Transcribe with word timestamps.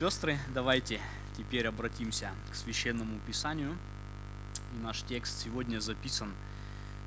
Сестры, 0.00 0.38
давайте 0.54 0.98
теперь 1.36 1.68
обратимся 1.68 2.30
к 2.50 2.54
священному 2.54 3.18
писанию. 3.26 3.76
И 4.74 4.78
наш 4.82 5.02
текст 5.02 5.42
сегодня 5.44 5.78
записан 5.78 6.32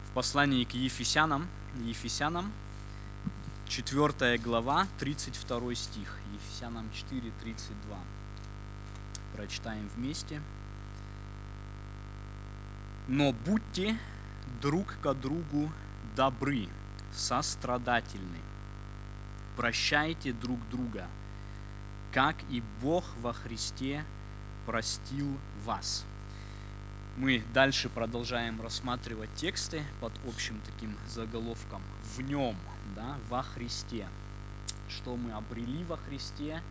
в 0.08 0.14
послании 0.14 0.64
к 0.64 0.76
Ефесянам, 0.76 1.48
Ефесянам, 1.86 2.54
4 3.68 4.38
глава, 4.38 4.88
32 5.00 5.74
стих. 5.74 6.20
Ефесянам 6.36 6.88
4, 6.94 7.32
32. 7.42 7.98
Прочитаем 9.36 9.90
вместе. 9.96 10.40
Но 13.08 13.34
будьте 13.34 13.98
друг 14.62 15.00
к 15.02 15.14
другу 15.16 15.72
добры, 16.16 16.68
сострадательны. 17.12 18.38
Прощайте 19.56 20.32
друг 20.32 20.60
друга– 20.70 21.08
как 22.14 22.36
и 22.52 22.62
Бог 22.82 23.04
во 23.24 23.34
Христе 23.34 24.06
простил 24.68 25.28
вас. 25.66 26.06
Мы 27.18 27.44
дальше 27.54 27.90
продолжаем 27.90 28.62
рассматривать 28.62 29.34
тексты 29.36 29.84
под 30.00 30.14
общим 30.28 30.62
таким 30.62 30.96
заголовком 31.10 31.82
«В 32.16 32.22
нем», 32.22 32.56
да, 32.96 33.18
во 33.30 33.42
Христе. 33.42 34.08
Что 34.90 35.16
мы 35.16 35.32
обрели 35.32 35.84
во 35.86 35.98
Христе, 35.98 36.62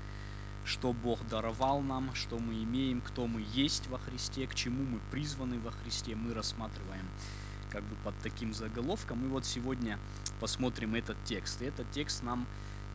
что 0.64 0.92
Бог 0.92 1.18
даровал 1.28 1.80
нам, 1.80 2.14
что 2.14 2.38
мы 2.38 2.62
имеем, 2.62 3.00
кто 3.00 3.26
мы 3.26 3.44
есть 3.52 3.88
во 3.88 3.98
Христе, 3.98 4.46
к 4.46 4.54
чему 4.54 4.84
мы 4.84 5.00
призваны 5.10 5.58
во 5.58 5.72
Христе, 5.72 6.14
мы 6.14 6.34
рассматриваем 6.34 7.08
как 7.70 7.82
бы 7.82 7.96
под 8.04 8.14
таким 8.22 8.54
заголовком. 8.54 9.24
И 9.24 9.28
вот 9.28 9.44
сегодня 9.44 9.98
посмотрим 10.38 10.94
этот 10.94 11.16
текст. 11.24 11.62
И 11.62 11.64
этот 11.64 11.90
текст 11.90 12.22
нам 12.22 12.46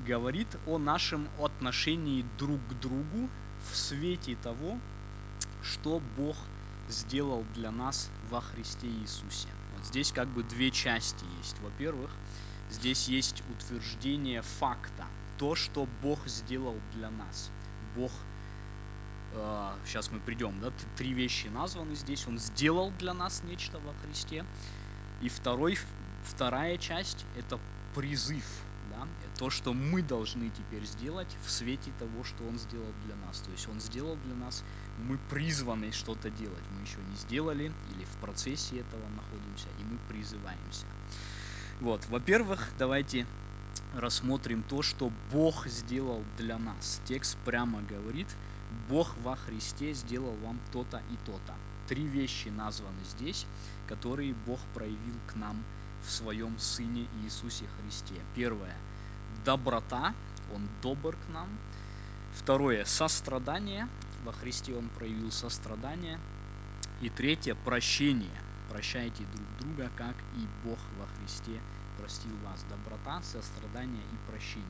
говорит 0.06 0.48
о 0.66 0.78
нашем 0.78 1.28
отношении 1.42 2.26
друг 2.38 2.60
к 2.70 2.74
другу 2.80 3.30
в 3.72 3.76
свете 3.76 4.36
того, 4.44 4.78
что 5.64 6.02
Бог 6.18 6.36
сделал 6.90 7.44
для 7.56 7.72
нас 7.72 8.10
во 8.30 8.42
Христе 8.42 8.88
Иисусе. 8.88 9.50
Вот 9.76 9.86
здесь 9.86 10.12
как 10.12 10.28
бы 10.30 10.44
две 10.44 10.72
части 10.72 11.26
есть. 11.40 11.60
Во-первых, 11.60 12.12
здесь 12.70 13.08
есть 13.08 13.44
утверждение 13.50 14.42
факта, 14.42 15.06
то, 15.38 15.56
что 15.56 15.88
Бог 16.02 16.26
сделал 16.28 16.76
для 16.94 17.10
нас. 17.10 17.52
Бог, 17.96 18.12
э, 19.34 19.72
сейчас 19.86 20.12
мы 20.12 20.20
придем, 20.20 20.60
да, 20.62 20.72
три 20.96 21.14
вещи 21.14 21.48
названы 21.48 21.96
здесь. 21.96 22.28
Он 22.28 22.38
сделал 22.40 22.92
для 23.00 23.14
нас 23.14 23.44
нечто 23.44 23.80
во 23.80 23.94
Христе. 24.06 24.46
И 25.22 25.30
второй, 25.30 25.78
вторая 26.24 26.78
часть– 26.78 27.26
это 27.38 27.60
призыв 27.96 28.46
да, 28.98 29.08
то, 29.38 29.50
что 29.50 29.74
мы 29.74 30.02
должны 30.02 30.50
теперь 30.50 30.86
сделать 30.86 31.28
в 31.46 31.52
свете 31.52 31.92
того, 32.00 32.24
что 32.24 32.44
Он 32.48 32.58
сделал 32.58 32.92
для 33.06 33.16
нас. 33.28 33.40
То 33.40 33.52
есть 33.52 33.68
Он 33.68 33.80
сделал 33.80 34.18
для 34.26 34.36
нас, 34.36 34.64
мы 35.08 35.18
призваны 35.30 35.92
что-то 35.92 36.30
делать. 36.30 36.64
Мы 36.76 36.82
еще 36.82 36.98
не 37.10 37.16
сделали 37.18 37.66
или 37.96 38.06
в 38.06 38.18
процессе 38.22 38.80
этого 38.80 39.04
находимся, 39.16 39.68
и 39.80 39.84
мы 39.84 39.98
призываемся. 40.10 40.86
Вот, 41.80 42.06
во-первых, 42.08 42.70
давайте 42.80 43.26
рассмотрим 43.96 44.64
то, 44.64 44.82
что 44.82 45.12
Бог 45.32 45.68
сделал 45.68 46.24
для 46.38 46.58
нас. 46.58 47.02
Текст 47.06 47.38
прямо 47.46 47.82
говорит, 47.84 48.28
Бог 48.90 49.16
во 49.24 49.36
Христе 49.36 49.94
сделал 49.94 50.36
вам 50.44 50.60
то-то 50.72 51.02
и 51.12 51.26
то-то. 51.26 51.54
Три 51.88 52.06
вещи 52.06 52.50
названы 52.50 53.04
здесь, 53.18 53.46
которые 53.88 54.34
Бог 54.46 54.60
проявил 54.74 55.16
к 55.28 55.36
нам 55.36 55.64
в 56.04 56.12
своем 56.12 56.58
Сыне 56.60 57.08
Иисусе 57.24 57.66
Христе. 57.80 58.16
Первое– 58.36 58.76
доброта, 59.46 60.14
Он 60.54 60.68
добр 60.82 61.16
к 61.16 61.34
нам. 61.34 61.50
Второе– 62.36 62.84
сострадание, 62.86 63.88
во 64.24 64.32
Христе 64.32 64.76
Он 64.76 64.90
проявил 64.90 65.32
сострадание. 65.32 66.20
И 67.02 67.10
третье– 67.10 67.56
прощение. 67.66 68.42
Прощайте 68.70 69.24
друг 69.34 69.58
друга, 69.60 69.92
как 69.96 70.16
и 70.36 70.48
Бог 70.68 70.80
во 71.00 71.08
Христе 71.18 71.60
простил 71.98 72.36
вас. 72.46 72.64
Доброта, 72.70 73.22
сострадание 73.22 74.04
и 74.14 74.32
прощение. 74.32 74.66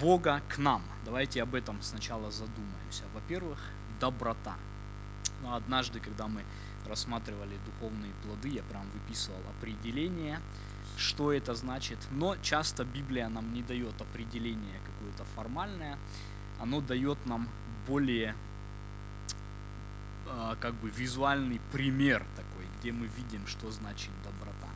Бога 0.00 0.40
к 0.48 0.58
нам. 0.58 0.82
Давайте 1.04 1.42
об 1.42 1.54
этом 1.54 1.80
сначала 1.82 2.30
задумаемся. 2.30 3.04
Во-первых, 3.14 3.58
доброта. 4.00 4.56
Но 5.42 5.54
однажды, 5.54 6.00
когда 6.00 6.26
мы 6.26 6.44
рассматривали 6.86 7.56
духовные 7.66 8.12
плоды, 8.24 8.48
я 8.48 8.62
прям 8.62 8.84
выписывал 8.90 9.40
определение, 9.58 10.40
что 10.96 11.32
это 11.32 11.54
значит. 11.54 11.98
Но 12.10 12.36
часто 12.42 12.84
Библия 12.84 13.28
нам 13.28 13.52
не 13.54 13.62
дает 13.62 14.00
определение 14.00 14.80
какое-то 14.86 15.24
формальное, 15.36 15.98
оно 16.60 16.80
дает 16.80 17.18
нам 17.26 17.48
более 17.86 18.34
а, 20.26 20.56
как 20.56 20.74
бы 20.74 20.90
визуальный 20.90 21.60
пример 21.72 22.24
такой, 22.36 22.66
где 22.78 22.92
мы 22.92 23.06
видим, 23.06 23.46
что 23.46 23.70
значит 23.70 24.10
доброта. 24.22 24.68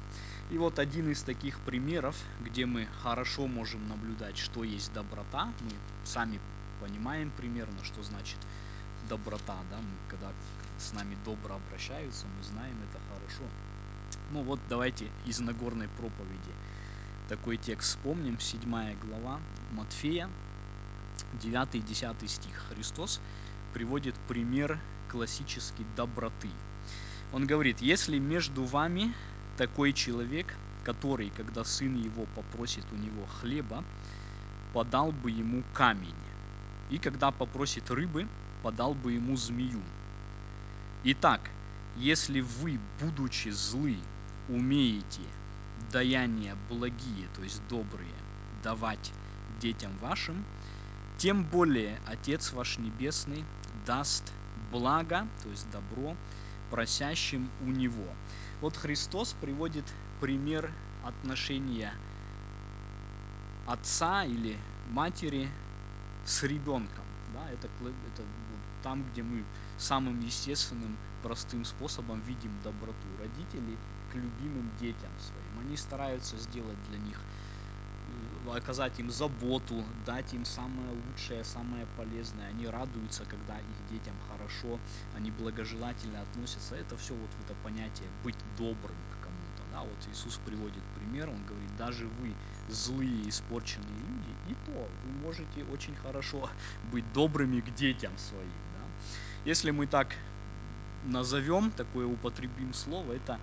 И 0.50 0.58
вот 0.58 0.78
один 0.78 1.10
из 1.10 1.22
таких 1.22 1.58
примеров, 1.60 2.16
где 2.40 2.66
мы 2.66 2.86
хорошо 3.02 3.46
можем 3.46 3.88
наблюдать, 3.88 4.36
что 4.36 4.64
есть 4.64 4.92
доброта, 4.92 5.52
мы 5.60 5.70
сами 6.04 6.40
понимаем 6.80 7.30
примерно, 7.36 7.82
что 7.82 8.02
значит 8.02 8.38
да, 9.08 9.16
мы 9.16 10.08
когда 10.08 10.32
с 10.78 10.92
нами 10.92 11.16
добро 11.24 11.56
обращаются, 11.56 12.26
мы 12.36 12.44
знаем 12.44 12.76
это 12.90 13.00
хорошо. 13.08 13.44
Ну 14.32 14.42
вот 14.42 14.60
давайте 14.68 15.10
из 15.26 15.40
Нагорной 15.40 15.88
проповеди 15.88 16.52
такой 17.28 17.56
текст 17.56 17.96
вспомним, 17.96 18.38
7 18.38 18.60
глава 19.00 19.40
Матфея, 19.72 20.28
9 21.42 21.74
и 21.74 21.80
10 21.80 22.30
стих. 22.30 22.64
Христос 22.68 23.20
приводит 23.72 24.14
пример 24.28 24.78
классической 25.10 25.86
доброты. 25.96 26.50
Он 27.32 27.46
говорит, 27.46 27.80
если 27.80 28.18
между 28.18 28.64
вами 28.64 29.14
такой 29.56 29.92
человек, 29.92 30.54
который, 30.84 31.30
когда 31.30 31.64
сын 31.64 31.94
его 31.96 32.26
попросит 32.34 32.84
у 32.92 32.96
него 32.96 33.26
хлеба, 33.40 33.82
подал 34.72 35.12
бы 35.12 35.30
ему 35.30 35.62
камень, 35.72 36.14
и 36.90 36.98
когда 36.98 37.30
попросит 37.30 37.90
рыбы, 37.90 38.28
подал 38.64 38.94
бы 38.94 39.12
ему 39.12 39.36
змею. 39.36 39.82
Итак, 41.04 41.50
если 41.96 42.40
вы, 42.40 42.80
будучи 42.98 43.50
злы, 43.50 43.98
умеете 44.48 45.20
даяния 45.92 46.56
благие, 46.70 47.28
то 47.36 47.42
есть 47.42 47.60
добрые, 47.68 48.14
давать 48.62 49.12
детям 49.60 49.92
вашим, 50.00 50.42
тем 51.18 51.44
более 51.44 52.00
Отец 52.06 52.52
ваш 52.54 52.78
Небесный 52.78 53.44
даст 53.86 54.32
благо, 54.72 55.28
то 55.42 55.50
есть 55.50 55.70
добро, 55.70 56.16
просящим 56.70 57.50
у 57.60 57.66
Него. 57.66 58.08
Вот 58.62 58.76
Христос 58.76 59.34
приводит 59.42 59.84
пример 60.22 60.72
отношения 61.04 61.92
отца 63.66 64.24
или 64.24 64.56
матери 64.88 65.50
с 66.24 66.42
ребенком. 66.42 67.04
Да, 67.34 67.50
это, 67.50 67.66
это 67.66 68.22
там, 68.84 69.02
где 69.10 69.22
мы 69.22 69.42
самым 69.78 70.20
естественным, 70.20 70.96
простым 71.22 71.64
способом 71.64 72.20
видим 72.20 72.52
доброту 72.62 73.08
родителей 73.18 73.78
к 74.12 74.14
любимым 74.14 74.70
детям 74.78 75.10
своим. 75.18 75.66
Они 75.66 75.76
стараются 75.76 76.36
сделать 76.36 76.76
для 76.90 76.98
них, 76.98 77.18
э, 78.46 78.56
оказать 78.56 79.00
им 79.00 79.10
заботу, 79.10 79.82
дать 80.04 80.34
им 80.34 80.44
самое 80.44 80.90
лучшее, 81.06 81.42
самое 81.44 81.86
полезное. 81.96 82.48
Они 82.50 82.66
радуются, 82.66 83.24
когда 83.24 83.58
их 83.58 83.90
детям 83.90 84.14
хорошо, 84.30 84.78
они 85.16 85.30
благожелательно 85.30 86.20
относятся. 86.20 86.76
Это 86.76 86.96
все 86.98 87.14
вот 87.14 87.30
это 87.42 87.54
понятие 87.64 88.08
быть 88.22 88.36
добрым 88.58 88.98
к 89.12 89.24
кому-то. 89.24 89.62
Да? 89.72 89.80
Вот 89.80 90.08
Иисус 90.12 90.38
приводит 90.44 90.82
пример, 90.94 91.30
он 91.30 91.42
говорит, 91.46 91.74
даже 91.78 92.06
вы 92.06 92.34
злые, 92.68 93.30
испорченные 93.30 93.98
люди, 94.08 94.30
и 94.50 94.54
то 94.66 94.88
вы 95.04 95.12
можете 95.22 95.64
очень 95.72 95.96
хорошо 95.96 96.50
быть 96.92 97.10
добрыми 97.14 97.60
к 97.60 97.74
детям 97.74 98.12
своим. 98.18 98.52
Если 99.44 99.70
мы 99.72 99.86
так 99.86 100.16
назовем, 101.04 101.70
такое 101.70 102.06
употребим 102.06 102.72
слово, 102.72 103.12
это 103.12 103.38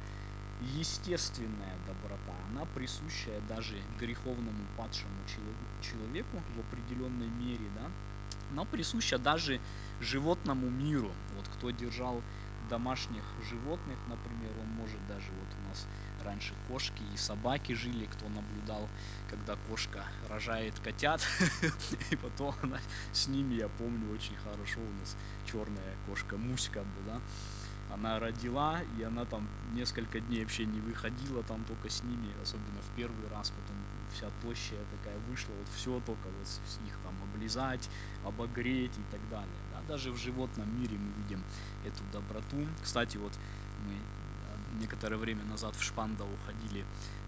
естественная 0.76 1.76
доброта. 1.88 2.34
Она 2.52 2.66
присущая 2.74 3.40
даже 3.48 3.76
греховному 4.00 4.66
падшему 4.78 5.14
человеку 5.82 6.42
в 6.56 6.60
определенной 6.60 7.28
мере, 7.28 7.66
да. 7.76 7.86
Она 8.52 8.66
присуща 8.66 9.20
даже 9.20 9.60
животному 10.00 10.70
миру. 10.72 11.12
Вот 11.36 11.48
кто 11.56 11.70
держал 11.70 12.22
домашних 12.72 13.24
животных, 13.50 13.98
например, 14.08 14.52
он 14.58 14.70
может 14.70 15.06
даже 15.06 15.30
вот 15.34 15.50
у 15.58 15.70
нас 15.70 15.86
раньше 16.24 16.54
кошки 16.70 17.04
и 17.14 17.18
собаки 17.18 17.74
жили, 17.74 18.06
кто 18.06 18.30
наблюдал, 18.30 18.90
когда 19.30 19.58
кошка 19.58 20.06
рожает 20.30 20.80
котят, 20.80 21.22
и 22.12 22.16
потом 22.16 22.56
она 22.62 22.80
с 23.12 23.28
ними, 23.28 23.56
я 23.56 23.68
помню 23.68 24.10
очень 24.10 24.38
хорошо, 24.38 24.80
у 24.82 24.94
нас 24.94 25.18
черная 25.44 25.98
кошка 26.08 26.38
Муська 26.38 26.84
была, 26.84 27.22
она 27.90 28.20
родила, 28.20 28.82
и 28.98 29.04
она 29.04 29.26
там 29.26 29.50
несколько 29.74 30.22
дней 30.22 30.44
вообще 30.44 30.66
не 30.66 30.80
выходила 30.80 31.44
там 31.44 31.66
только 31.66 31.90
с 31.90 32.04
ними, 32.04 32.34
особенно 32.42 32.82
в 32.82 32.90
первый 32.96 33.28
раз, 33.28 33.52
потом 33.52 33.76
вся 34.14 34.30
тощая 34.42 34.86
такая 34.86 35.20
вышла, 35.20 35.54
вот 35.56 35.68
все 35.68 36.00
только 36.00 36.30
вот 36.30 36.48
их 36.88 37.00
там 37.04 37.22
облизать, 37.24 37.90
обогреть 38.24 38.98
и 38.98 39.04
так 39.12 39.28
далее. 39.30 39.62
Да? 39.92 39.98
Даже 39.98 40.12
в 40.12 40.18
животном 40.18 40.68
мире 40.80 40.98
мы 40.98 41.24
видим 41.24 41.44
эту 41.86 42.04
доброту. 42.14 42.66
Кстати, 42.82 43.18
вот 43.18 43.34
мы 43.86 43.94
некоторое 44.80 45.18
время 45.18 45.44
назад 45.46 45.76
в 45.76 45.84
Шпандау 45.84 46.30
ходили 46.46 46.86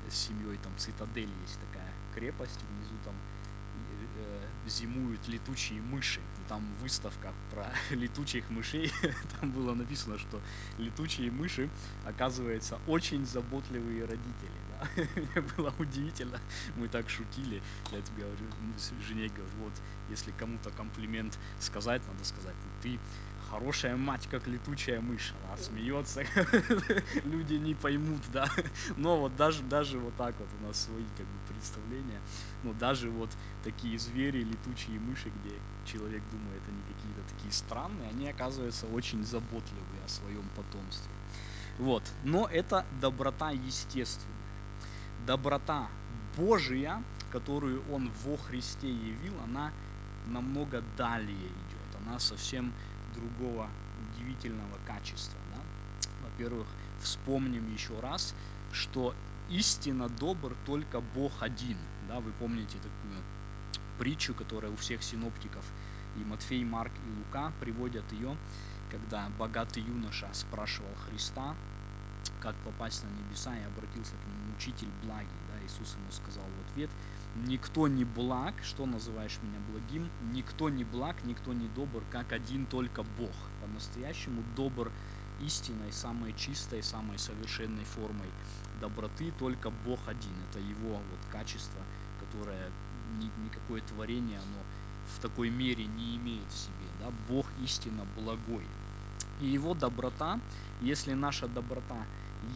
с 0.10 0.15
семьей, 0.15 0.57
там 0.63 0.71
цитадель 0.77 1.30
есть 1.42 1.60
такая 1.69 1.92
крепость, 2.15 2.60
внизу 2.69 2.95
там 3.04 3.13
э, 4.18 4.69
зимуют 4.69 5.27
летучие 5.27 5.81
мыши. 5.81 6.21
Там 6.48 6.63
выставка 6.81 7.33
про 7.51 7.65
летучих 7.95 8.50
мышей. 8.50 8.92
Там 9.39 9.51
было 9.51 9.74
написано, 9.74 10.18
что 10.18 10.42
летучие 10.77 11.31
мыши, 11.31 11.69
оказывается, 12.06 12.80
очень 12.88 13.25
заботливые 13.25 14.06
родители. 14.06 14.51
Мне 15.15 15.41
было 15.57 15.74
удивительно. 15.80 16.39
Мы 16.75 16.88
так 16.88 17.09
шутили. 17.09 17.62
Я 17.91 18.01
тебе 18.01 18.24
говорю, 18.24 18.45
жене 19.07 19.27
говорю, 19.30 19.57
вот, 19.57 19.74
если 20.09 20.31
кому-то 20.31 20.71
комплимент 20.71 21.38
сказать, 21.59 22.01
надо 22.07 22.24
сказать, 22.25 22.56
ты 22.81 23.00
хорошая 23.50 23.95
мать, 23.95 24.27
как 24.31 24.47
летучая 24.47 25.00
мышь. 25.01 25.33
Она 25.44 25.57
смеется, 25.57 26.24
люди 27.24 27.56
не 27.56 27.75
поймут, 27.75 28.21
да. 28.31 28.50
Но 28.97 29.18
вот 29.19 29.35
даже, 29.35 29.62
даже 29.63 30.00
вот 30.00 30.15
так 30.15 30.39
вот 30.39 30.50
у 30.59 30.68
нас 30.68 30.77
свои 30.77 31.06
как 31.18 31.25
бы 31.25 31.53
представления. 31.53 32.21
Но 32.63 32.74
даже 32.74 33.09
вот 33.09 33.29
такие 33.63 33.97
звери, 34.00 34.44
летучие 34.44 35.00
мыши, 35.00 35.29
где 35.29 35.59
человек 35.86 36.24
думает, 36.31 36.62
они 36.68 36.81
какие-то 36.88 37.21
такие 37.36 37.53
странные, 37.53 38.09
они 38.09 38.27
оказываются 38.29 38.88
очень 38.88 39.24
заботливые 39.24 40.01
о 40.03 40.09
своем 40.09 40.50
потомстве. 40.56 41.13
Вот. 41.77 42.03
Но 42.24 42.47
это 42.51 42.86
доброта 43.01 43.51
естественная. 43.51 44.43
Доброта 45.25 45.88
Божия, 46.38 47.02
которую 47.31 47.84
Он 47.92 48.12
во 48.24 48.38
Христе 48.38 48.90
явил, 48.90 49.34
она 49.46 49.72
намного 50.28 50.84
далее 50.98 51.36
идет. 51.36 52.02
Она 52.06 52.20
совсем 52.20 52.74
другого 53.16 53.70
удивительного 54.02 54.78
качества. 54.86 55.38
Да? 55.56 55.62
Во-первых, 56.24 56.68
вспомним 57.02 57.74
еще 57.74 58.00
раз, 58.00 58.34
что 58.72 59.14
истинно 59.50 60.10
добр 60.10 60.56
только 60.66 61.02
Бог 61.16 61.31
один. 61.42 61.78
Да? 62.08 62.20
Вы 62.20 62.31
помните 62.40 62.78
такую 62.78 63.22
притчу, 64.00 64.34
которая 64.34 64.72
у 64.72 64.75
всех 64.75 65.04
синоптиков, 65.04 65.64
и 66.18 66.24
Матфей, 66.25 66.64
Марк 66.64 66.92
и 66.92 67.20
Лука 67.20 67.52
приводят 67.60 68.04
ее, 68.12 68.36
когда 68.92 69.30
богатый 69.40 69.81
юноша 69.81 70.28
спрашивал 70.34 70.90
Христа, 71.08 71.56
как 72.44 72.56
попасть 72.57 73.04
на 73.04 73.07
небеса, 73.07 73.56
и 73.57 73.63
обратился 73.63 74.12
к 74.12 74.28
нему 74.28 74.56
учитель 74.57 74.90
благий. 75.04 75.30
Да? 75.50 75.66
Иисус 75.66 75.95
ему 75.95 76.12
сказал 76.12 76.44
в 76.44 76.72
ответ, 76.72 76.90
никто 77.48 77.88
не 77.88 78.04
благ, 78.04 78.54
что 78.62 78.86
называешь 78.86 79.40
меня 79.42 79.60
благим, 79.72 80.10
никто 80.34 80.69
не 80.69 80.84
благ, 80.84 81.16
никто 81.24 81.54
не 81.54 81.68
добр, 81.69 82.04
как 82.12 82.34
один 82.34 82.66
только 82.66 83.04
Бог. 83.18 83.34
По-настоящему 83.62 84.44
добр 84.57 84.92
истинной, 85.42 85.94
самой 85.94 86.34
чистой, 86.34 86.84
самой 86.84 87.18
совершенной 87.18 87.86
формой 87.86 88.30
доброты 88.81 89.31
только 89.39 89.72
Бог 89.86 90.00
один. 90.07 90.34
Это 90.50 90.60
его 90.60 90.96
вот 90.96 91.31
качество, 91.31 91.81
которое 92.19 92.69
ни, 93.19 93.31
никакое 93.46 93.81
творение, 93.81 94.38
оно 94.38 94.63
в 95.16 95.22
такой 95.22 95.50
мере 95.50 95.86
не 95.86 96.18
имеет 96.18 96.50
в 96.50 96.57
себе. 96.57 96.89
Да? 97.00 97.12
Бог 97.30 97.46
истинно 97.63 98.06
благой. 98.18 98.66
И 99.42 99.48
его 99.48 99.74
доброта, 99.74 100.39
если 100.81 101.13
наша 101.13 101.48
доброта 101.48 102.06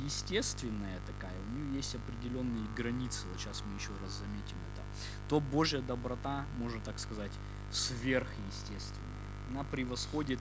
естественная 0.03 0.99
такая, 1.05 1.35
у 1.39 1.57
нее 1.57 1.75
есть 1.75 1.95
определенные 1.95 2.67
границы, 2.75 3.25
вот 3.27 3.39
сейчас 3.39 3.63
мы 3.65 3.75
еще 3.75 3.91
раз 4.01 4.11
заметим 4.13 4.57
это, 4.73 4.83
то 5.29 5.39
Божья 5.39 5.81
доброта, 5.81 6.45
можно 6.57 6.79
так 6.81 6.99
сказать, 6.99 7.31
сверхъестественная. 7.71 9.07
Она 9.49 9.63
превосходит 9.63 10.39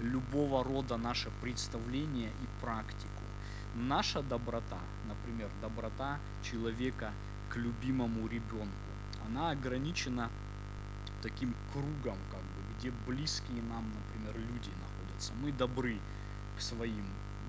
любого 0.00 0.64
рода 0.64 0.96
наше 0.96 1.30
представление 1.40 2.30
и 2.30 2.60
практику. 2.60 3.22
Наша 3.74 4.22
доброта, 4.22 4.78
например, 5.08 5.50
доброта 5.60 6.18
человека 6.42 7.12
к 7.50 7.56
любимому 7.56 8.28
ребенку, 8.28 8.68
она 9.26 9.50
ограничена 9.50 10.30
таким 11.22 11.54
кругом, 11.72 12.18
как 12.30 12.40
бы, 12.40 12.78
где 12.78 12.92
близкие 13.06 13.62
нам, 13.62 13.84
например, 13.94 14.36
люди 14.36 14.70
находятся. 14.80 15.32
Мы 15.42 15.52
добры 15.52 15.98
к 16.56 16.60
своим 16.60 17.06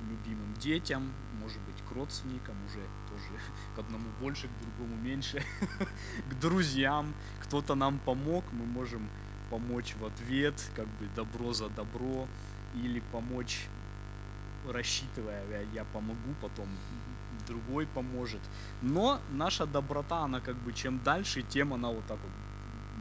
любимым 0.09 0.53
детям, 0.55 1.13
может 1.39 1.61
быть, 1.61 1.75
к 1.87 1.91
родственникам, 1.91 2.55
уже 2.65 2.81
тоже 3.09 3.39
к 3.75 3.79
одному 3.79 4.09
больше, 4.21 4.47
к 4.47 4.51
другому 4.61 5.01
меньше, 5.01 5.43
к 6.29 6.33
друзьям. 6.39 7.13
Кто-то 7.41 7.75
нам 7.75 7.99
помог, 7.99 8.43
мы 8.51 8.65
можем 8.65 9.07
помочь 9.49 9.95
в 9.95 10.05
ответ, 10.05 10.71
как 10.75 10.87
бы 10.87 11.07
добро 11.15 11.53
за 11.53 11.69
добро, 11.69 12.27
или 12.75 13.01
помочь 13.11 13.67
рассчитывая, 14.67 15.65
я 15.73 15.85
помогу, 15.85 16.33
потом 16.41 16.67
другой 17.47 17.85
поможет. 17.85 18.41
Но 18.81 19.19
наша 19.29 19.65
доброта, 19.65 20.23
она 20.23 20.39
как 20.39 20.55
бы 20.55 20.73
чем 20.73 20.99
дальше, 21.03 21.43
тем 21.43 21.73
она 21.73 21.89
вот 21.89 22.05
так 22.07 22.17
вот 22.21 22.31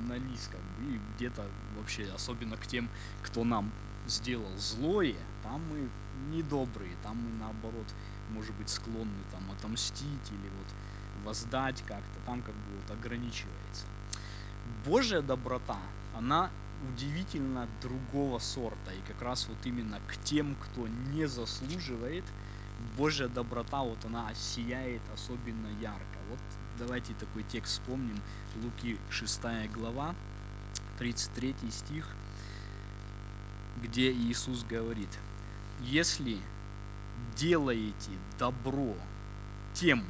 на 0.09 0.19
низ 0.19 0.51
и 0.83 1.01
где-то 1.17 1.45
вообще, 1.77 2.07
особенно 2.15 2.57
к 2.57 2.67
тем, 2.67 2.89
кто 3.23 3.45
нам 3.45 3.71
сделал 4.07 4.57
злое, 4.59 5.17
там 5.43 5.63
мы 5.71 5.89
недобрые, 6.35 6.97
там 7.03 7.17
мы 7.17 7.31
наоборот, 7.39 7.87
может 8.31 8.55
быть, 8.57 8.69
склонны 8.69 9.25
там 9.33 9.51
отомстить 9.51 10.31
или 10.31 10.51
вот 10.59 11.25
воздать 11.25 11.83
как-то, 11.87 12.21
там 12.27 12.43
как 12.43 12.55
бы 12.55 12.77
вот 12.81 12.91
ограничивается. 12.99 13.87
Божья 14.85 15.21
доброта, 15.21 15.79
она 16.17 16.51
удивительно 16.93 17.69
другого 17.81 18.39
сорта, 18.39 18.93
и 18.93 19.01
как 19.13 19.23
раз 19.23 19.49
вот 19.49 19.59
именно 19.65 20.01
к 20.09 20.17
тем, 20.25 20.55
кто 20.57 20.87
не 20.89 21.27
заслуживает, 21.27 22.25
Божья 22.97 23.29
доброта, 23.29 23.83
вот 23.83 24.05
она 24.05 24.35
сияет 24.35 25.03
особенно 25.13 25.69
ярко. 25.81 26.19
Вот 26.29 26.41
давайте 26.79 27.15
такой 27.15 27.45
текст 27.45 27.81
вспомним, 27.81 28.21
Луки 28.63 28.99
6 29.11 29.41
глава, 29.73 30.15
33 30.99 31.55
стих– 31.71 32.07
где 33.85 34.11
Иисус 34.11 34.65
говорит, 34.65 35.11
если 35.83 36.39
делаете 37.37 38.11
добро 38.39 38.95
тем, 39.75 40.03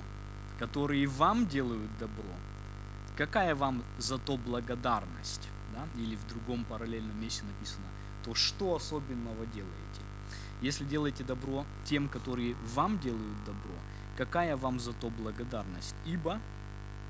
которые 0.60 1.08
вам 1.08 1.46
делают 1.48 1.90
добро, 1.98 2.30
какая 3.16 3.56
вам 3.56 3.82
за 3.98 4.18
то 4.18 4.36
благодарность? 4.36 5.48
Да? 5.74 5.88
Или 6.00 6.14
в 6.14 6.26
другом 6.28 6.64
параллельном 6.64 7.20
месте 7.20 7.42
написано, 7.44 7.86
то 8.24 8.34
что 8.34 8.76
особенного 8.76 9.44
делаете? 9.46 10.02
Если 10.62 10.84
делаете 10.84 11.24
добро 11.24 11.66
тем, 11.84 12.08
которые 12.08 12.54
вам 12.74 13.00
делают 13.00 13.44
добро, 13.44 13.74
какая 14.16 14.56
вам 14.56 14.78
за 14.78 14.92
то 14.92 15.10
благодарность? 15.10 15.96
Ибо 16.06 16.38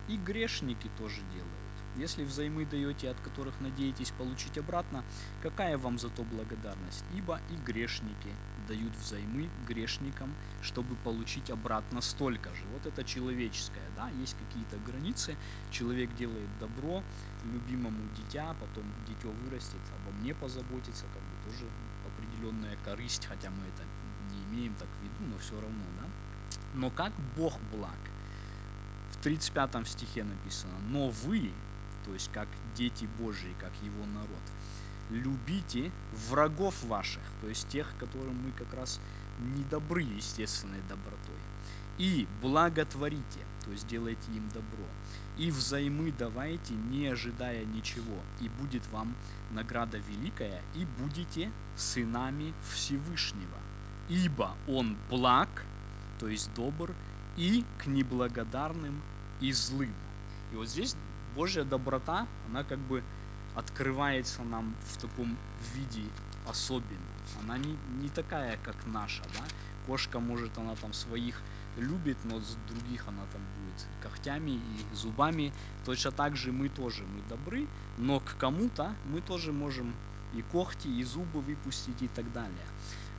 и 0.09 0.17
грешники 0.17 0.89
тоже 0.99 1.21
делают. 1.35 1.64
Если 1.97 2.25
взаймы 2.25 2.67
даете, 2.67 3.09
от 3.09 3.21
которых 3.21 3.61
надеетесь 3.61 4.11
получить 4.11 4.59
обратно, 4.59 5.05
какая 5.43 5.79
вам 5.79 5.99
за 5.99 6.11
то 6.11 6.25
благодарность? 6.25 7.05
Ибо 7.15 7.41
и 7.51 7.57
грешники 7.57 8.35
дают 8.69 8.93
взаймы 8.97 9.49
грешникам, 9.69 10.35
чтобы 10.63 10.97
получить 10.97 11.51
обратно 11.51 12.01
столько 12.01 12.53
же. 12.55 12.67
Вот 12.73 12.87
это 12.87 13.05
человеческое, 13.05 13.89
да, 13.97 14.11
есть 14.11 14.35
какие-то 14.35 14.77
границы, 14.79 15.37
человек 15.71 16.15
делает 16.17 16.49
добро 16.59 17.03
любимому 17.53 18.03
дитя, 18.17 18.57
потом 18.59 18.85
дитё 19.07 19.31
вырастет, 19.31 19.81
обо 19.93 20.17
мне 20.19 20.35
позаботится, 20.35 21.05
как 21.15 21.23
бы 21.23 21.53
тоже 21.53 21.67
определенная 22.07 22.77
корысть, 22.85 23.27
хотя 23.27 23.51
мы 23.51 23.63
это 23.69 23.85
не 24.33 24.43
имеем 24.57 24.75
так 24.75 24.89
в 24.89 25.03
виду, 25.05 25.31
но 25.31 25.39
все 25.39 25.61
равно, 25.61 25.85
да. 26.01 26.07
Но 26.75 26.91
как 26.91 27.13
Бог 27.37 27.55
благ? 27.73 27.99
В 29.13 29.17
35 29.23 29.87
стихе 29.87 30.25
написано, 30.25 30.75
но 30.91 31.11
вы, 31.11 31.53
то 32.05 32.13
есть 32.13 32.31
как 32.33 32.49
дети 32.75 33.09
Божьи, 33.19 33.55
как 33.61 33.73
его 33.83 34.05
народ. 34.07 34.29
Любите 35.11 35.91
врагов 36.29 36.83
ваших, 36.85 37.23
то 37.41 37.49
есть 37.49 37.69
тех, 37.69 37.93
которым 37.99 38.43
мы 38.43 38.53
как 38.53 38.73
раз 38.75 39.01
не 39.39 39.65
добры 39.65 40.03
естественной 40.03 40.81
добротой. 40.89 41.39
И 41.99 42.27
благотворите, 42.43 43.41
то 43.65 43.71
есть 43.71 43.87
делайте 43.87 44.31
им 44.33 44.49
добро. 44.49 44.87
И 45.37 45.51
взаймы 45.51 46.13
давайте, 46.19 46.75
не 46.75 47.07
ожидая 47.07 47.65
ничего, 47.65 48.19
и 48.41 48.49
будет 48.49 48.87
вам 48.89 49.15
награда 49.53 49.99
великая, 49.99 50.63
и 50.75 50.87
будете 50.99 51.51
сынами 51.77 52.53
Всевышнего. 52.73 53.59
Ибо 54.09 54.57
Он 54.67 54.97
благ, 55.09 55.49
то 56.19 56.29
есть 56.29 56.53
добр, 56.55 56.93
и 57.37 57.65
к 57.79 57.87
неблагодарным 57.87 59.01
и 59.41 59.53
злым. 59.53 59.95
И 60.53 60.57
вот 60.57 60.69
здесь 60.69 60.97
Божья 61.35 61.65
доброта, 61.65 62.27
она 62.49 62.65
как 62.65 62.79
бы 62.79 63.03
открывается 63.55 64.43
нам 64.43 64.75
в 64.87 64.97
таком 64.99 65.37
виде 65.75 66.03
особенна. 66.49 67.15
Она 67.43 67.59
не, 67.59 67.77
не 68.01 68.09
такая, 68.09 68.59
как 68.63 68.77
наша, 68.87 69.23
да. 69.35 69.45
Кошка 69.87 70.19
может, 70.19 70.57
она 70.59 70.75
там 70.77 70.93
своих 70.93 71.41
любит, 71.77 72.17
но 72.25 72.41
с 72.41 72.57
других 72.69 73.07
она 73.09 73.23
там 73.33 73.43
будет 73.59 73.87
когтями 74.03 74.53
и 74.53 74.95
зубами. 74.95 75.53
Точно 75.85 76.11
так 76.11 76.37
же 76.37 76.53
мы 76.53 76.69
тоже, 76.69 77.03
мы 77.03 77.23
добры, 77.29 77.67
но 77.99 78.21
к 78.21 78.37
кому-то 78.39 78.95
мы 79.07 79.21
тоже 79.21 79.53
можем 79.53 79.93
и 80.35 80.43
когти, 80.43 80.89
и 80.89 81.05
зубы 81.05 81.41
выпустить 81.41 82.03
и 82.03 82.09
так 82.09 82.33
далее. 82.33 82.67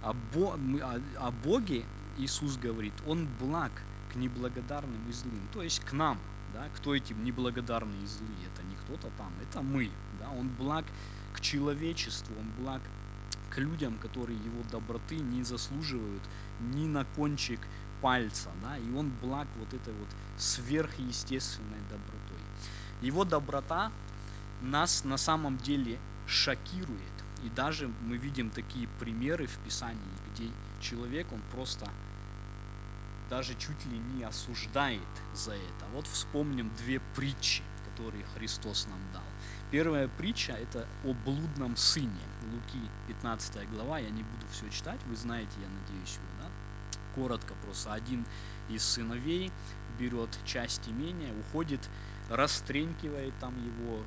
А 0.01 0.13
Бо, 0.33 0.53
о, 0.53 1.01
о 1.19 1.31
Боге 1.31 1.83
Иисус 2.17 2.57
говорит, 2.57 2.93
Он 3.07 3.27
благ 3.39 3.71
к 4.11 4.15
неблагодарным 4.15 5.09
и 5.09 5.11
злым, 5.11 5.41
то 5.53 5.61
есть 5.61 5.79
к 5.81 5.93
нам, 5.93 6.17
да, 6.53 6.67
кто 6.75 6.95
эти 6.95 7.13
неблагодарные 7.13 8.03
и 8.03 8.07
злые, 8.07 8.47
это 8.53 8.63
не 8.63 8.75
кто-то 8.75 9.09
там, 9.17 9.31
это 9.41 9.61
мы, 9.61 9.89
да, 10.19 10.29
Он 10.29 10.49
благ 10.49 10.85
к 11.33 11.41
человечеству, 11.41 12.35
Он 12.39 12.63
благ 12.63 12.81
к 13.49 13.57
людям, 13.57 13.97
которые 13.99 14.37
его 14.37 14.63
доброты 14.71 15.15
не 15.15 15.43
заслуживают 15.43 16.23
ни 16.59 16.85
на 16.85 17.05
кончик 17.15 17.59
пальца, 18.01 18.49
да, 18.61 18.77
и 18.77 18.91
он 18.91 19.11
благ 19.21 19.47
вот 19.57 19.73
этой 19.73 19.93
вот 19.93 20.07
сверхъестественной 20.37 21.79
добротой. 21.89 22.37
Его 23.01 23.23
доброта 23.23 23.91
нас 24.61 25.03
на 25.03 25.17
самом 25.17 25.57
деле 25.57 25.99
шокирует. 26.27 26.99
И 27.43 27.49
даже 27.49 27.89
мы 28.01 28.17
видим 28.17 28.49
такие 28.49 28.87
примеры 28.99 29.47
в 29.47 29.57
Писании, 29.59 29.99
где 30.33 30.49
человек, 30.81 31.31
он 31.31 31.41
просто 31.51 31.89
даже 33.29 33.53
чуть 33.55 33.85
ли 33.85 33.97
не 33.97 34.23
осуждает 34.23 35.01
за 35.33 35.53
это. 35.53 35.85
Вот 35.93 36.07
вспомним 36.07 36.71
две 36.77 36.99
притчи, 37.15 37.63
которые 37.89 38.25
Христос 38.35 38.87
нам 38.87 38.99
дал. 39.13 39.23
Первая 39.71 40.07
притча– 40.07 40.53
это 40.53 40.87
о 41.03 41.13
блудном 41.25 41.75
сыне. 41.75 42.21
Луки 42.51 42.89
15 43.07 43.69
глава, 43.71 43.99
я 43.99 44.09
не 44.09 44.23
буду 44.23 44.45
все 44.51 44.69
читать, 44.69 44.99
вы 45.07 45.15
знаете, 45.15 45.51
я 45.61 45.67
надеюсь, 45.67 46.15
его, 46.15 46.43
да? 46.43 46.49
Коротко 47.15 47.53
просто. 47.63 47.93
Один 47.93 48.25
из 48.69 48.83
сыновей 48.83 49.51
берет 49.97 50.29
часть 50.45 50.87
имения, 50.87 51.33
уходит, 51.39 51.79
растренькивает 52.29 53.33
там 53.39 53.53
его, 53.65 54.03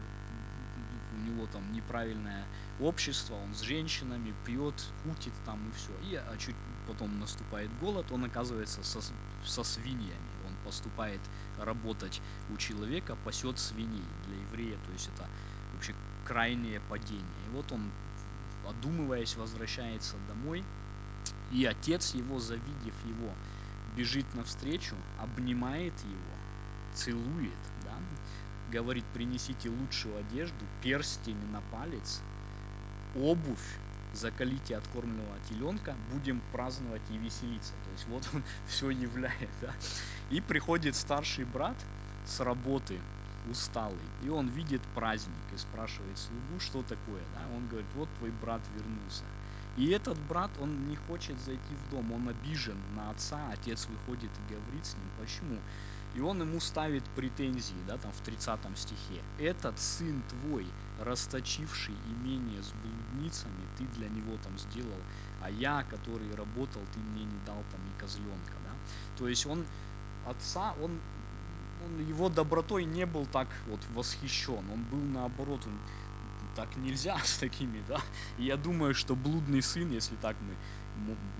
у 1.19 1.31
него 1.31 1.47
там 1.53 1.73
неправильное 1.73 2.47
общество, 2.81 3.35
он 3.35 3.55
с 3.55 3.61
женщинами 3.61 4.35
пьет, 4.45 4.75
кутит 5.03 5.33
там 5.45 5.59
и 5.69 5.73
все. 5.73 5.93
И 6.11 6.15
а 6.15 6.37
чуть 6.39 6.55
потом 6.87 7.19
наступает 7.19 7.71
голод, 7.81 8.11
он 8.13 8.25
оказывается 8.25 8.83
со, 8.83 9.01
со 9.45 9.65
свиньями. 9.65 10.17
Он 10.47 10.55
поступает 10.65 11.21
работать 11.59 12.21
у 12.51 12.57
человека, 12.57 13.17
пасет 13.25 13.59
свиней 13.59 14.05
для 14.27 14.37
еврея, 14.37 14.79
то 14.87 14.93
есть 14.93 15.09
это 15.15 15.29
вообще 15.75 15.95
крайнее 16.25 16.81
падение. 16.89 17.25
И 17.47 17.57
вот 17.57 17.71
он, 17.73 17.91
одумываясь, 18.69 19.37
возвращается 19.37 20.17
домой, 20.29 20.65
и 21.51 21.65
отец 21.65 22.15
его, 22.15 22.39
завидев 22.39 22.95
его, 23.07 23.33
бежит 23.97 24.27
навстречу, 24.35 24.95
обнимает 25.19 25.95
его, 26.05 26.95
целует, 26.95 27.59
да, 27.85 27.95
говорит, 28.71 29.05
принесите 29.15 29.69
лучшую 29.71 30.17
одежду, 30.19 30.65
перстень 30.83 31.39
на 31.53 31.61
палец, 31.73 32.21
обувь, 33.17 33.79
закалите 34.13 34.77
откормленного 34.77 35.39
теленка, 35.49 35.97
будем 36.13 36.41
праздновать 36.53 37.03
и 37.11 37.19
веселиться. 37.19 37.73
То 37.85 37.91
есть 37.93 38.07
вот 38.09 38.29
он 38.35 38.43
все 38.67 38.91
являет, 38.91 39.51
да. 39.61 39.73
И 40.31 40.41
приходит 40.41 40.97
старший 40.97 41.45
брат 41.45 41.77
с 42.27 42.41
работы, 42.41 42.99
усталый, 43.51 43.97
и 44.23 44.29
он 44.29 44.49
видит 44.49 44.83
праздник 44.95 45.35
и 45.55 45.59
спрашивает 45.59 46.19
слугу, 46.19 46.61
что 46.61 46.83
такое, 46.83 47.23
да. 47.35 47.57
Он 47.57 47.67
говорит, 47.69 47.89
вот 47.95 48.09
твой 48.19 48.31
брат 48.31 48.61
вернулся. 48.75 49.25
И 49.77 49.91
этот 49.91 50.19
брат, 50.27 50.51
он 50.61 50.89
не 50.89 50.97
хочет 50.97 51.39
зайти 51.41 51.75
в 51.87 51.91
дом, 51.93 52.11
он 52.13 52.29
обижен 52.29 52.77
на 52.97 53.11
отца, 53.11 53.39
отец 53.53 53.87
выходит 53.87 54.31
и 54.31 54.53
говорит 54.53 54.85
с 54.85 54.95
ним, 54.95 55.05
почему? 55.21 55.59
И 56.19 56.21
он 56.21 56.41
ему 56.41 56.59
ставит 56.59 57.05
претензии, 57.15 57.77
да, 57.87 57.97
там 57.97 58.11
в 58.11 58.21
30 58.23 58.59
стихе. 58.77 59.23
Этот 59.39 59.79
сын 59.79 60.21
твой, 60.29 60.67
расточивший 60.99 61.95
имение 62.09 62.61
с 62.61 62.73
блудницами, 62.73 63.63
ты 63.77 63.85
для 63.97 64.09
него 64.09 64.37
там 64.43 64.59
сделал, 64.59 64.99
а 65.41 65.49
я, 65.49 65.85
который 65.85 66.35
работал, 66.35 66.83
ты 66.93 66.99
мне 66.99 67.23
не 67.23 67.39
дал 67.47 67.63
там 67.71 67.81
и 67.87 68.01
козленка, 68.01 68.55
да. 68.65 68.73
То 69.17 69.29
есть 69.29 69.47
он 69.47 69.65
отца, 70.27 70.75
он, 70.83 70.99
он 71.87 72.09
его 72.09 72.29
добротой 72.29 72.85
не 72.85 73.07
был 73.07 73.25
так 73.27 73.47
вот 73.69 73.79
восхищен, 73.95 74.65
он 74.73 74.83
был 74.91 75.21
наоборот, 75.21 75.61
он 75.67 75.79
так 76.57 76.75
нельзя 76.79 77.17
с 77.25 77.39
такими, 77.39 77.81
да. 77.87 78.01
И 78.39 78.45
я 78.45 78.57
думаю, 78.57 78.93
что 78.93 79.15
блудный 79.15 79.63
сын, 79.63 79.89
если 79.93 80.17
так 80.17 80.35
мы 80.41 80.57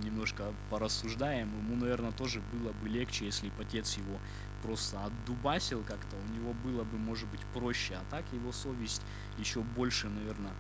немножко 0.05 0.45
порассуждаем, 0.71 1.49
ему, 1.49 1.75
наверное, 1.75 2.13
тоже 2.13 2.41
было 2.53 2.73
бы 2.75 2.89
легче, 2.89 3.27
если 3.27 3.49
бы 3.49 3.63
отец 3.63 3.97
его 3.97 4.19
просто 4.63 5.05
отдубасил 5.05 5.83
как-то, 5.83 6.17
у 6.17 6.35
него 6.35 6.53
было 6.65 6.85
бы, 6.85 6.99
может 6.99 7.29
быть, 7.29 7.41
проще, 7.55 7.95
а 7.95 8.05
так 8.11 8.25
его 8.33 8.53
совесть 8.53 9.03
еще 9.39 9.61
больше, 9.61 10.09
наверное, 10.09 10.53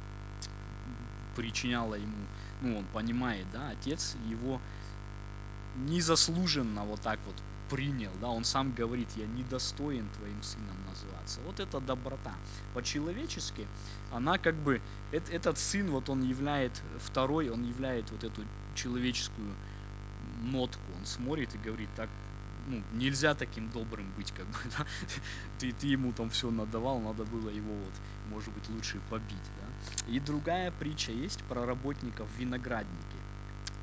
причиняла 1.37 1.95
ему, 1.95 2.27
ну, 2.61 2.79
он 2.79 2.85
понимает, 2.87 3.47
да, 3.53 3.71
отец 3.71 4.17
его 4.29 4.61
незаслуженно 5.77 6.85
вот 6.85 7.01
так 7.01 7.19
вот 7.27 7.37
принял, 7.69 8.13
да, 8.21 8.29
он 8.29 8.45
сам 8.45 8.73
говорит, 8.73 9.09
я 9.17 9.27
недостоин 9.27 10.09
твоим 10.17 10.43
сыном 10.43 10.77
называться. 10.89 11.41
Вот 11.45 11.61
это 11.61 11.81
доброта. 11.81 12.33
По-человечески 12.75 13.67
она 14.11 14.39
как 14.39 14.55
бы, 14.55 14.81
этот 15.13 15.59
сын, 15.59 15.91
вот 15.91 16.09
он 16.09 16.23
являет, 16.23 16.83
второй, 16.99 17.51
он 17.51 17.63
являет 17.65 18.11
вот 18.11 18.25
эту 18.25 18.43
человеческую 18.75 19.55
нотку. 20.43 20.81
Он 20.99 21.07
смотрит 21.07 21.55
и 21.55 21.59
говорит, 21.59 21.91
так, 21.95 22.09
ну, 22.69 22.83
нельзя 22.93 23.35
таким 23.35 23.71
добрым 23.71 24.13
быть, 24.17 24.33
как 24.33 24.47
бы, 24.47 24.59
да? 24.79 24.87
ты, 25.59 25.73
ты 25.73 25.87
ему 25.87 26.13
там 26.13 26.29
все 26.31 26.51
надавал, 26.51 27.01
надо 27.01 27.25
было 27.25 27.49
его 27.51 27.75
вот, 27.75 27.95
может 28.31 28.53
быть, 28.55 28.69
лучше 28.69 29.01
побить, 29.11 29.51
да? 29.57 30.13
И 30.13 30.21
другая 30.21 30.71
притча 30.71 31.13
есть 31.13 31.43
про 31.45 31.67
работников 31.67 32.29
виноградники. 32.39 33.18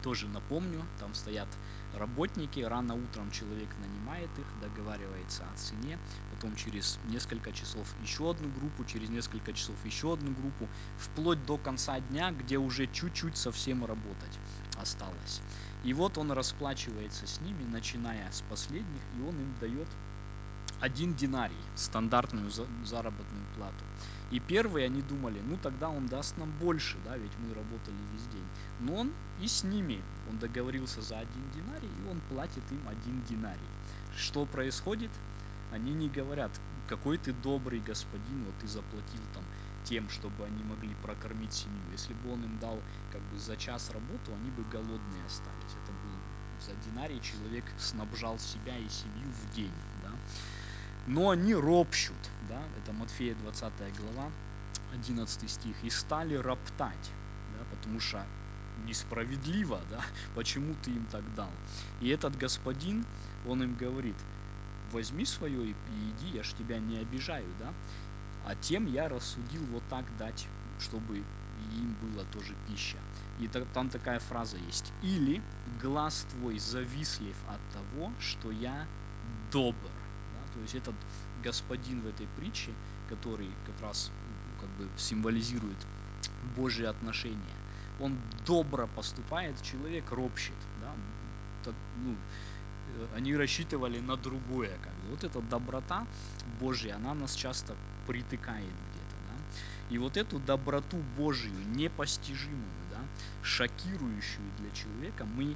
Тоже 0.05 0.27
напомню, 0.29 0.87
там 0.99 1.15
стоят 1.15 1.59
работники, 1.91 2.59
рано 2.59 2.93
утром 2.93 3.31
человек 3.31 3.75
нанимает 3.79 4.37
их, 4.37 4.51
договаривается 4.53 5.49
о 5.49 5.55
цене, 5.55 5.99
потом 6.29 6.53
через 6.53 6.99
несколько 7.01 7.51
часов 7.51 7.95
еще 7.97 8.29
одну 8.29 8.51
группу, 8.51 8.85
через 8.85 9.09
несколько 9.09 9.51
часов 9.51 9.83
еще 9.83 10.13
одну 10.13 10.31
группу, 10.31 10.69
вплоть 10.95 11.43
до 11.45 11.57
конца 11.57 11.99
дня, 11.99 12.31
где 12.31 12.59
уже 12.59 12.85
чуть-чуть 12.87 13.35
совсем 13.35 13.83
работать 13.83 14.39
осталось. 14.75 15.43
И 15.81 15.91
вот 15.93 16.19
он 16.19 16.31
расплачивается 16.31 17.25
с 17.25 17.39
ними, 17.39 17.63
начиная 17.63 18.29
с 18.29 18.43
последних, 18.43 19.11
и 19.11 19.19
он 19.19 19.39
им 19.39 19.55
дает 19.55 19.97
один 20.85 21.15
динарий, 21.15 21.57
стандартную 21.75 22.51
заработную 22.83 23.45
плату. 23.55 23.83
И 24.29 24.39
первые 24.39 24.85
они 24.85 25.01
думали, 25.01 25.41
ну 25.41 25.57
тогда 25.57 25.89
он 25.89 26.05
даст 26.05 26.37
нам 26.37 26.51
больше, 26.59 26.97
да, 27.05 27.17
ведь 27.17 27.31
мы 27.39 27.55
работали 27.55 27.97
весь 28.13 28.27
день. 28.27 28.45
Но 28.79 28.95
он 28.95 29.11
и 29.41 29.47
с 29.47 29.63
ними, 29.63 30.01
он 30.29 30.37
договорился 30.37 31.01
за 31.01 31.17
один 31.17 31.43
динарий, 31.55 31.89
и 31.89 32.09
он 32.09 32.21
платит 32.29 32.63
им 32.71 32.87
один 32.87 33.23
динарий. 33.23 33.69
Что 34.15 34.45
происходит? 34.45 35.11
Они 35.71 35.93
не 35.93 36.07
говорят, 36.07 36.51
какой 36.87 37.17
ты 37.17 37.33
добрый 37.33 37.79
господин, 37.79 38.45
вот 38.45 38.53
ты 38.61 38.67
заплатил 38.67 39.21
там 39.33 39.43
тем, 39.85 40.07
чтобы 40.09 40.45
они 40.45 40.63
могли 40.63 40.93
прокормить 41.01 41.53
семью. 41.53 41.81
Если 41.91 42.13
бы 42.13 42.33
он 42.33 42.43
им 42.43 42.59
дал 42.59 42.79
как 43.11 43.21
бы 43.21 43.39
за 43.39 43.57
час 43.57 43.89
работу, 43.89 44.33
они 44.39 44.51
бы 44.51 44.63
голодные 44.71 45.25
остались. 45.25 45.75
Это 45.83 45.91
был 45.91 46.15
за 46.65 46.73
динарий 46.89 47.21
человек 47.21 47.65
снабжал 47.77 48.39
себя 48.39 48.77
и 48.77 48.89
семью 48.89 49.29
в 49.29 49.55
день. 49.55 49.71
Да? 50.03 50.11
Но 51.07 51.29
они 51.29 51.53
ропщут, 51.53 52.15
да, 52.49 52.61
это 52.77 52.91
Матфея 52.93 53.35
20 53.35 53.71
глава, 53.99 54.31
11 54.93 55.49
стих, 55.49 55.75
и 55.83 55.89
стали 55.89 56.35
роптать, 56.35 57.11
да, 57.57 57.65
потому 57.69 57.99
что 57.99 58.25
несправедливо, 58.85 59.79
да, 59.91 60.01
почему 60.35 60.73
ты 60.83 60.91
им 60.91 61.05
так 61.11 61.23
дал. 61.35 61.49
И 62.01 62.09
этот 62.09 62.35
господин, 62.37 63.05
он 63.47 63.61
им 63.61 63.75
говорит, 63.75 64.15
возьми 64.91 65.25
свое 65.25 65.67
и 65.67 65.71
иди, 65.71 66.37
я 66.37 66.43
ж 66.43 66.53
тебя 66.53 66.79
не 66.79 66.97
обижаю, 66.97 67.47
да, 67.59 67.71
а 68.45 68.55
тем 68.55 68.85
я 68.91 69.07
рассудил 69.07 69.63
вот 69.71 69.83
так 69.89 70.05
дать, 70.17 70.47
чтобы 70.79 71.17
им 71.17 71.95
было 72.01 72.25
тоже 72.25 72.53
пища. 72.67 72.97
И 73.39 73.47
там 73.47 73.89
такая 73.89 74.19
фраза 74.19 74.57
есть. 74.57 74.93
Или 75.01 75.41
глаз 75.81 76.25
твой 76.31 76.57
завислив 76.59 77.35
от 77.47 77.59
того, 77.73 78.11
что 78.19 78.51
я 78.51 78.87
добр. 79.51 79.91
То 80.55 80.61
есть 80.61 80.75
этот 80.75 80.95
господин 81.43 82.01
в 82.01 82.07
этой 82.07 82.27
притче, 82.37 82.71
который 83.09 83.49
как 83.65 83.81
раз 83.81 84.09
ну, 84.09 84.61
как 84.61 84.69
бы 84.77 84.89
символизирует 84.97 85.77
Божьи 86.55 86.85
отношения, 86.85 87.55
он 87.99 88.17
добро 88.45 88.87
поступает, 88.87 89.61
человек 89.61 90.11
ропщет. 90.11 90.55
Да? 90.81 90.93
Так, 91.63 91.73
ну, 92.03 92.15
э, 92.97 93.07
они 93.15 93.35
рассчитывали 93.35 93.99
на 93.99 94.15
другое. 94.17 94.71
Как 94.81 94.93
бы. 94.93 95.11
Вот 95.11 95.23
эта 95.23 95.41
доброта 95.41 96.07
Божья, 96.59 96.95
она 96.95 97.13
нас 97.13 97.35
часто 97.35 97.75
притыкает 98.07 98.65
где-то. 98.65 99.15
Да? 99.27 99.93
И 99.95 99.97
вот 99.97 100.17
эту 100.17 100.39
доброту 100.39 100.97
Божью, 101.17 101.53
непостижимую, 101.75 102.63
да, 102.91 102.99
шокирующую 103.43 104.49
для 104.59 104.71
человека, 104.71 105.25
мы 105.25 105.55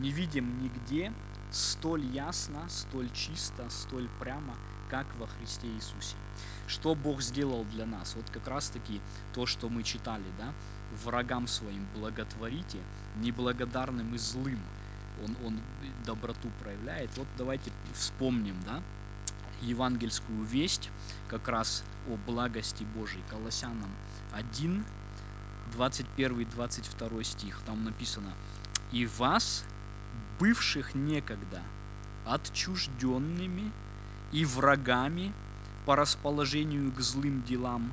не 0.00 0.10
видим 0.10 0.62
нигде 0.62 1.12
столь 1.50 2.04
ясно, 2.06 2.68
столь 2.68 3.10
чисто, 3.12 3.68
столь 3.70 4.08
прямо, 4.20 4.54
как 4.90 5.06
во 5.18 5.26
Христе 5.26 5.68
Иисусе. 5.68 6.16
Что 6.66 6.94
Бог 6.94 7.22
сделал 7.22 7.64
для 7.64 7.86
нас? 7.86 8.14
Вот 8.14 8.28
как 8.30 8.46
раз 8.48 8.68
таки 8.70 9.00
то, 9.34 9.46
что 9.46 9.68
мы 9.68 9.82
читали, 9.82 10.24
да? 10.38 10.52
Врагам 11.04 11.46
своим 11.46 11.86
благотворите, 11.94 12.78
неблагодарным 13.16 14.14
и 14.14 14.18
злым. 14.18 14.60
Он, 15.24 15.36
он 15.46 15.60
доброту 16.06 16.48
проявляет. 16.62 17.10
Вот 17.16 17.26
давайте 17.36 17.70
вспомним, 17.94 18.56
да? 18.64 18.82
евангельскую 19.62 20.44
весть 20.44 20.90
как 21.28 21.48
раз 21.48 21.82
о 22.08 22.16
благости 22.30 22.84
Божией. 22.84 23.22
Колоссянам 23.28 23.90
1, 24.32 24.84
21-22 25.76 27.24
стих. 27.24 27.60
Там 27.66 27.84
написано, 27.84 28.32
«И 28.92 29.06
вас, 29.06 29.64
бывших 30.38 30.94
некогда 30.94 31.62
отчужденными 32.24 33.72
и 34.32 34.44
врагами 34.44 35.32
по 35.86 35.96
расположению 35.96 36.92
к 36.92 37.00
злым 37.00 37.42
делам, 37.42 37.92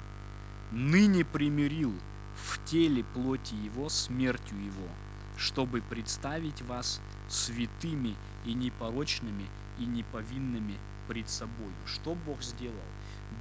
ныне 0.72 1.24
примирил 1.24 1.94
в 2.36 2.64
теле 2.66 3.04
плоти 3.04 3.54
его 3.56 3.88
смертью 3.90 4.62
его, 4.64 4.90
чтобы 5.38 5.82
представить 5.82 6.62
вас 6.64 7.00
святыми 7.30 8.16
и 8.46 8.54
непорочными 8.54 9.46
и 9.80 9.86
неповинными 9.86 10.78
пред 11.08 11.30
собою. 11.30 11.74
Что 11.86 12.16
Бог 12.16 12.42
сделал? 12.42 12.76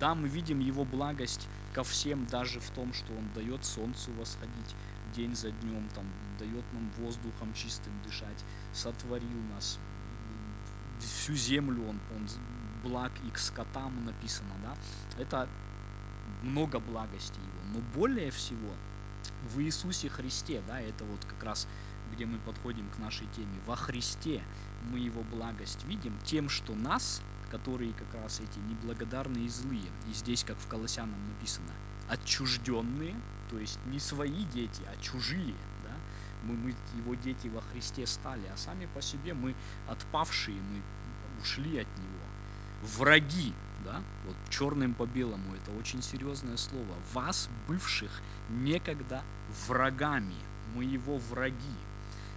Да, 0.00 0.14
мы 0.14 0.28
видим 0.28 0.61
Его 0.61 0.85
благость 0.85 1.49
ко 1.73 1.85
всем, 1.85 2.26
даже 2.26 2.61
в 2.61 2.71
том, 2.71 2.93
что 2.93 3.12
Он 3.12 3.28
дает 3.35 3.64
солнцу 3.64 4.11
восходить 4.19 4.75
день 5.14 5.35
за 5.35 5.50
днем, 5.50 5.88
там, 5.94 6.04
дает 6.38 6.64
нам 6.73 6.90
воздухом 6.99 7.52
чистым 7.54 7.92
дышать, 8.04 8.44
сотворил 8.73 9.40
нас, 9.54 9.78
всю 11.00 11.35
землю 11.35 11.83
Он, 11.88 12.00
он 12.16 12.28
благ 12.83 13.12
и 13.26 13.30
к 13.30 13.38
скотам 13.38 14.04
написано, 14.04 14.54
да, 14.62 14.76
это 15.21 15.49
много 16.42 16.80
благости 16.80 17.38
Его, 17.38 17.78
но 17.78 17.80
более 17.94 18.30
всего 18.30 18.73
в 19.54 19.61
Иисусе 19.61 20.09
Христе, 20.09 20.62
да, 20.66 20.80
это 20.80 21.04
вот 21.04 21.25
как 21.25 21.42
раз 21.42 21.66
где 22.12 22.26
мы 22.26 22.38
подходим 22.38 22.88
к 22.90 22.99
нашей 22.99 23.26
теме, 23.28 23.59
во 23.66 23.76
Христе 23.76 24.42
мы 24.90 24.99
Его 24.99 25.23
благость 25.23 25.83
видим 25.85 26.16
тем, 26.25 26.49
что 26.49 26.75
нас 26.75 27.23
которые 27.54 27.92
как 27.92 28.21
раз 28.21 28.40
эти 28.40 28.59
неблагодарные 28.59 29.44
и 29.44 29.49
злые. 29.49 29.88
И 30.11 30.12
здесь, 30.12 30.42
как 30.42 30.59
в 30.59 30.66
Колоссянам 30.66 31.28
написано, 31.28 31.71
отчужденные, 32.09 33.15
то 33.51 33.59
есть 33.59 33.79
не 33.87 33.99
свои 33.99 34.45
дети, 34.47 34.83
а 34.93 35.03
чужие. 35.03 35.55
Да? 35.85 35.95
Мы, 36.45 36.57
мы 36.57 36.75
его 36.99 37.15
дети 37.15 37.49
во 37.49 37.61
Христе 37.61 38.07
стали, 38.07 38.47
а 38.53 38.57
сами 38.57 38.87
по 38.95 39.03
себе 39.03 39.35
мы 39.35 39.55
отпавшие, 39.89 40.57
мы 40.57 40.83
ушли 41.41 41.79
от 41.79 41.99
него. 41.99 42.25
Враги, 42.99 43.53
да, 43.85 44.03
вот 44.27 44.37
черным 44.51 44.95
по 44.95 45.07
белому, 45.07 45.55
это 45.55 45.71
очень 45.79 46.03
серьезное 46.03 46.57
слово. 46.57 46.95
Вас, 47.13 47.49
бывших 47.67 48.11
некогда 48.51 49.23
врагами, 49.67 50.37
мы 50.75 50.85
его 50.85 51.19
враги, 51.19 51.77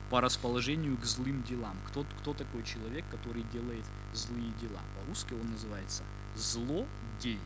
по 0.09 0.21
расположению 0.21 0.97
к 0.97 1.03
злым 1.03 1.43
делам. 1.43 1.75
Кто, 1.87 2.05
кто 2.21 2.33
такой 2.33 2.63
человек, 2.63 3.03
который 3.11 3.43
делает 3.51 3.83
злые 4.13 4.51
дела? 4.61 4.79
По-русски 4.99 5.33
он 5.33 5.51
называется 5.51 6.03
злодей. 6.35 7.39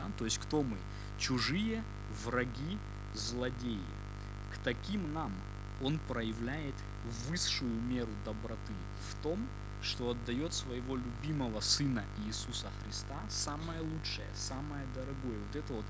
Да? 0.00 0.10
То 0.18 0.24
есть 0.24 0.38
кто 0.38 0.62
мы? 0.62 0.78
Чужие, 1.18 1.84
враги, 2.24 2.78
злодеи. 3.14 3.80
К 4.54 4.58
таким 4.64 5.12
нам 5.12 5.32
он 5.82 5.98
проявляет 6.08 6.74
высшую 7.28 7.72
меру 7.82 8.10
доброты 8.24 8.74
в 9.10 9.22
том, 9.22 9.46
что 9.82 10.10
отдает 10.10 10.52
своего 10.52 10.96
любимого 10.96 11.60
Сына 11.60 12.04
Иисуса 12.26 12.70
Христа 12.82 13.18
самое 13.28 13.80
лучшее, 13.80 14.28
самое 14.34 14.86
дорогое. 14.94 15.38
Вот 15.38 15.56
это 15.56 15.72
вот, 15.72 15.84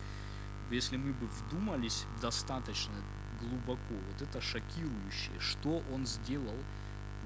если 0.70 0.96
мы 0.96 1.12
бы 1.12 1.26
вдумались 1.26 2.04
достаточно 2.20 2.94
глубоко. 3.40 3.94
Вот 3.94 4.22
это 4.22 4.40
шокирующее, 4.40 5.38
что 5.40 5.82
он 5.92 6.06
сделал 6.06 6.56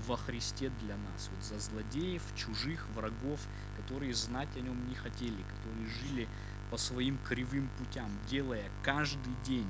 во 0.06 0.16
Христе 0.16 0.70
для 0.80 0.96
нас. 0.96 1.30
Вот 1.34 1.44
за 1.44 1.58
злодеев, 1.58 2.22
чужих, 2.36 2.86
врагов, 2.94 3.40
которые 3.76 4.14
знать 4.14 4.48
о 4.56 4.60
нем 4.60 4.88
не 4.88 4.94
хотели, 4.94 5.42
которые 5.42 5.86
жили 5.86 6.28
по 6.70 6.76
своим 6.76 7.18
кривым 7.18 7.68
путям, 7.78 8.10
делая 8.28 8.70
каждый 8.82 9.34
день 9.44 9.68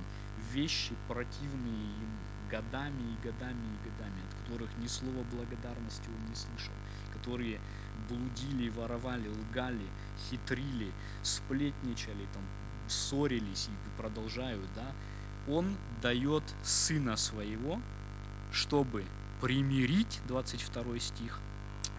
вещи 0.53 0.95
противные 1.09 1.85
ему 2.01 2.19
годами 2.51 3.03
и 3.03 3.27
годами 3.27 3.67
и 3.67 3.89
годами, 3.89 4.21
от 4.29 4.43
которых 4.43 4.71
ни 4.79 4.87
слова 4.87 5.25
благодарности 5.33 6.09
он 6.09 6.29
не 6.29 6.37
слышал, 6.37 6.75
которые 7.13 7.61
блудили, 8.09 8.69
воровали, 8.71 9.29
лгали, 9.29 9.87
хитрили, 10.29 10.93
сплетничали, 11.23 12.27
там, 12.33 12.43
ссорились 12.89 13.69
и 13.69 14.01
продолжают, 14.01 14.69
да, 14.75 14.93
он 15.53 15.77
дает 16.03 16.45
Сына 16.63 17.17
Своего, 17.17 17.81
чтобы 18.53 19.05
примирить, 19.41 20.21
22 20.29 21.01
стих, 21.01 21.41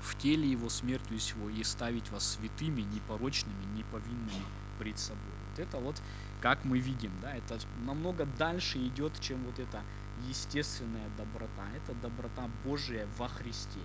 в 0.02 0.16
теле 0.18 0.50
Его 0.50 0.70
смертью 0.70 1.18
Его 1.18 1.50
и 1.50 1.64
ставить 1.64 2.10
вас 2.12 2.38
святыми, 2.38 2.82
непорочными, 2.82 3.66
неповинными 3.76 4.46
пред 4.78 5.00
собой. 5.00 5.34
Вот 5.50 5.60
это 5.60 5.78
вот, 5.78 6.02
как 6.42 6.64
мы 6.66 6.80
видим, 6.80 7.12
да, 7.22 7.34
это 7.36 7.60
намного 7.86 8.26
дальше 8.26 8.78
идет, 8.80 9.20
чем 9.20 9.44
вот 9.44 9.60
эта 9.60 9.82
естественная 10.28 11.10
доброта. 11.18 11.66
Это 11.76 11.94
доброта 12.02 12.50
Божия 12.64 13.08
во 13.18 13.28
Христе. 13.28 13.82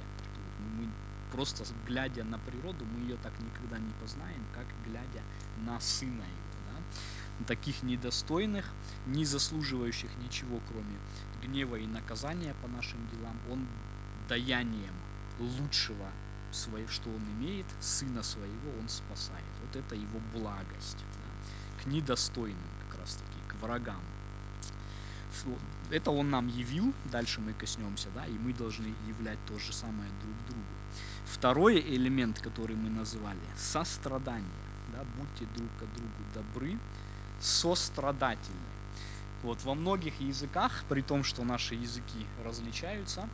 Мы 0.78 0.88
просто 1.32 1.64
глядя 1.86 2.24
на 2.24 2.38
природу, 2.38 2.84
мы 2.84 3.02
ее 3.02 3.16
так 3.22 3.32
никогда 3.40 3.78
не 3.78 3.92
познаем, 4.00 4.44
как 4.54 4.66
глядя 4.86 5.22
на 5.64 5.80
Сына 5.80 6.22
Его. 6.22 6.74
Да? 6.74 6.82
таких 7.46 7.82
недостойных, 7.82 8.66
не 9.06 9.24
заслуживающих 9.24 10.10
ничего, 10.22 10.60
кроме 10.68 10.98
гнева 11.42 11.76
и 11.76 11.86
наказания 11.86 12.54
по 12.62 12.68
нашим 12.68 12.98
делам, 13.12 13.36
он 13.50 13.66
даянием 14.28 14.94
лучшего, 15.38 16.06
что 16.52 17.08
он 17.10 17.22
имеет, 17.38 17.66
сына 17.80 18.22
своего, 18.22 18.70
он 18.80 18.88
спасает. 18.88 19.44
Вот 19.70 19.76
это 19.76 19.94
его 19.94 20.18
благость. 20.34 20.96
Да? 20.98 21.82
К 21.82 21.86
недостойным, 21.86 22.58
как 22.88 23.00
раз 23.00 23.14
таки, 23.14 23.38
к 23.48 23.62
врагам. 23.62 24.00
Это 25.90 26.10
он 26.10 26.30
нам 26.30 26.48
явил, 26.48 26.92
дальше 27.06 27.40
мы 27.40 27.52
коснемся, 27.52 28.08
да, 28.14 28.26
и 28.26 28.32
мы 28.32 28.52
должны 28.52 28.92
являть 29.08 29.38
то 29.46 29.58
же 29.58 29.72
самое 29.72 30.10
друг 30.22 30.36
другу. 30.48 30.64
Второй 31.24 31.80
элемент, 31.80 32.40
который 32.40 32.76
мы 32.76 32.90
назвали, 32.90 33.38
сострадание. 33.56 34.50
Да, 34.92 35.04
будьте 35.16 35.46
друг 35.56 35.70
к 35.78 35.94
другу 35.94 36.12
добры, 36.34 36.78
сострадательны. 37.40 38.58
Вот 39.42 39.62
во 39.62 39.74
многих 39.74 40.20
языках, 40.20 40.84
при 40.88 41.00
том, 41.00 41.24
что 41.24 41.44
наши 41.44 41.74
языки 41.74 42.26
различаются, 42.44 43.28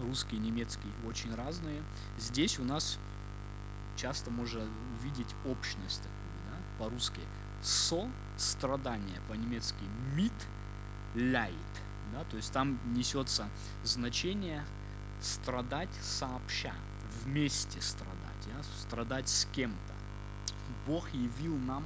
русский, 0.00 0.38
немецкий 0.38 0.90
очень 1.06 1.34
разные, 1.34 1.82
здесь 2.18 2.58
у 2.58 2.64
нас 2.64 2.98
часто 3.98 4.30
можно 4.30 4.60
увидеть 4.98 5.34
общность 5.44 6.02
такую, 6.02 6.32
да, 6.50 6.84
по-русски 6.84 7.20
со 7.62 8.08
страдание, 8.36 9.20
по-немецки 9.28 9.84
mit 10.14 10.32
leid, 11.14 11.52
да, 12.12 12.24
то 12.24 12.36
есть 12.36 12.52
там 12.52 12.78
несется 12.94 13.48
значение 13.82 14.64
страдать 15.20 15.90
сообща, 16.02 16.72
вместе 17.24 17.80
страдать, 17.80 18.46
да, 18.46 18.62
страдать 18.80 19.28
с 19.28 19.46
кем-то. 19.52 19.94
Бог 20.86 21.12
явил 21.12 21.56
нам 21.58 21.84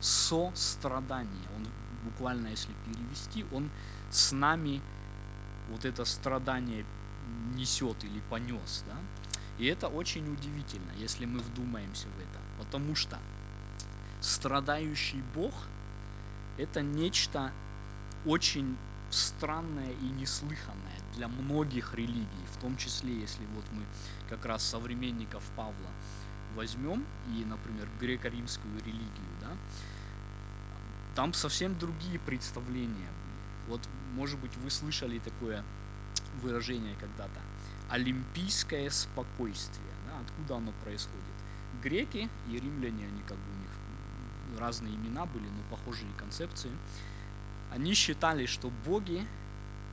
сострадание. 0.00 1.48
Он 1.56 1.66
буквально, 2.04 2.48
если 2.48 2.72
перевести, 2.84 3.46
он 3.52 3.70
с 4.10 4.32
нами 4.32 4.80
вот 5.70 5.84
это 5.84 6.04
страдание 6.04 6.84
несет 7.54 8.04
или 8.04 8.20
понес, 8.28 8.84
да? 8.86 8.96
И 9.58 9.66
это 9.66 9.88
очень 9.88 10.32
удивительно, 10.32 10.90
если 10.96 11.26
мы 11.26 11.38
вдумаемся 11.40 12.08
в 12.08 12.18
это, 12.18 12.40
потому 12.58 12.94
что 12.96 13.18
страдающий 14.20 15.22
Бог– 15.34 15.54
это 16.58 16.82
нечто 16.82 17.52
очень 18.24 18.76
странное 19.10 19.92
и 19.92 20.06
неслыханное 20.20 21.00
для 21.14 21.28
многих 21.28 21.94
религий, 21.94 22.46
в 22.52 22.60
том 22.60 22.76
числе, 22.76 23.20
если 23.20 23.44
вот 23.54 23.64
мы 23.72 23.84
как 24.28 24.44
раз 24.44 24.64
современников 24.64 25.44
Павла 25.56 25.90
возьмем 26.56 27.04
и, 27.32 27.44
например, 27.44 27.88
греко-римскую 28.00 28.78
религию, 28.80 29.28
да, 29.40 29.50
там 31.14 31.32
совсем 31.32 31.78
другие 31.78 32.18
представления. 32.18 33.10
Вот, 33.68 33.80
может 34.14 34.38
быть, 34.40 34.56
вы 34.58 34.70
слышали 34.70 35.18
такое 35.20 35.62
выражение 36.42 36.96
когда-то. 36.96 37.40
Олимпийское 37.88 38.90
спокойствие. 38.90 39.92
Да, 40.06 40.18
откуда 40.20 40.56
оно 40.56 40.72
происходит? 40.84 41.22
Греки 41.82 42.28
и 42.50 42.58
римляне, 42.58 43.06
они 43.06 43.22
как 43.22 43.36
бы 43.36 43.52
у 43.52 43.60
них 43.60 43.70
разные 44.58 44.94
имена 44.94 45.26
были, 45.26 45.44
но 45.44 45.76
похожие 45.76 46.10
концепции. 46.16 46.70
Они 47.70 47.94
считали, 47.94 48.46
что 48.46 48.70
боги 48.86 49.26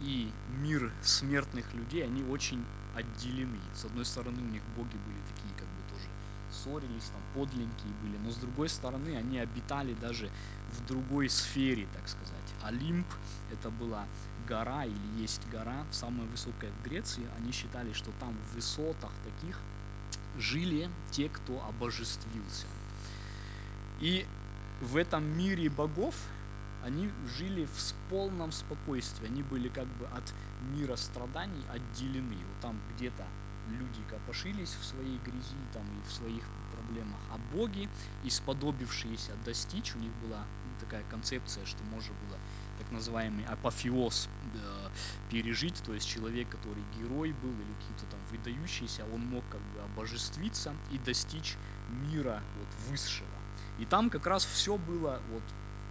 и 0.01 0.31
мир 0.61 0.91
смертных 1.01 1.73
людей, 1.73 2.03
они 2.03 2.23
очень 2.23 2.63
отделены. 2.95 3.59
С 3.75 3.85
одной 3.85 4.05
стороны, 4.05 4.41
у 4.41 4.51
них 4.51 4.61
боги 4.77 4.97
были 5.05 5.17
такие, 5.35 5.53
как 5.57 5.67
бы 5.67 5.81
тоже 5.89 6.05
ссорились, 6.51 7.09
там 7.11 7.21
подленькие 7.33 7.93
были, 8.03 8.17
но 8.23 8.31
с 8.31 8.35
другой 8.35 8.69
стороны, 8.69 9.15
они 9.15 9.39
обитали 9.39 9.93
даже 9.95 10.29
в 10.73 10.85
другой 10.85 11.29
сфере, 11.29 11.87
так 11.93 12.07
сказать. 12.07 12.31
Олимп 12.63 13.07
это 13.51 13.69
была 13.69 14.05
гора 14.51 14.83
или 14.83 15.21
есть 15.21 15.41
гора, 15.49 15.85
самая 15.91 16.27
высокая 16.27 16.71
в 16.71 16.83
Греции. 16.83 17.25
Они 17.37 17.53
считали, 17.53 17.93
что 17.93 18.11
там 18.19 18.35
в 18.35 18.55
высотах 18.55 19.11
таких 19.23 19.57
жили 20.37 20.89
те, 21.11 21.29
кто 21.29 21.63
обожествился. 21.65 22.67
И 24.01 24.25
в 24.81 24.97
этом 24.97 25.23
мире 25.37 25.69
богов 25.69 26.15
они 26.83 27.09
жили 27.37 27.65
в 27.65 27.93
полном 28.09 28.51
спокойствии. 28.51 29.27
Они 29.27 29.41
были 29.43 29.69
как 29.69 29.85
бы 29.85 30.05
от 30.07 30.33
мира 30.75 30.97
страданий 30.97 31.63
отделены. 31.69 32.35
Вот 32.35 32.61
там 32.61 32.75
где-то 32.95 33.23
люди 33.69 34.01
копошились 34.09 34.75
в 34.81 34.83
своей 34.83 35.17
грязи 35.19 35.55
там 35.73 35.83
и 35.83 36.09
в 36.09 36.11
своих 36.11 36.43
проблемах, 36.73 37.19
а 37.31 37.37
боги, 37.55 37.87
исподобившиеся 38.25 39.31
достичь, 39.45 39.95
у 39.95 39.99
них 39.99 40.11
была 40.25 40.43
такая 40.81 41.03
концепция, 41.09 41.65
что 41.65 41.83
можно 41.85 42.13
было 42.27 42.37
так 42.81 42.91
называемый 42.91 43.45
апофеоз 43.45 44.27
пережить, 45.29 45.81
то 45.85 45.93
есть 45.93 46.07
человек, 46.09 46.49
который 46.49 46.83
герой 46.99 47.31
был 47.31 47.51
или 47.51 47.73
какие-то 47.79 48.05
там 48.09 48.19
выдающиеся, 48.31 49.05
он 49.13 49.21
мог 49.21 49.43
как 49.49 49.61
бы 49.61 49.81
обожествиться 49.81 50.73
и 50.91 50.97
достичь 50.97 51.55
мира 52.09 52.41
вот 52.57 52.89
высшего. 52.89 53.27
И 53.79 53.85
там 53.85 54.09
как 54.09 54.25
раз 54.25 54.45
все 54.45 54.77
было 54.77 55.21
вот 55.31 55.43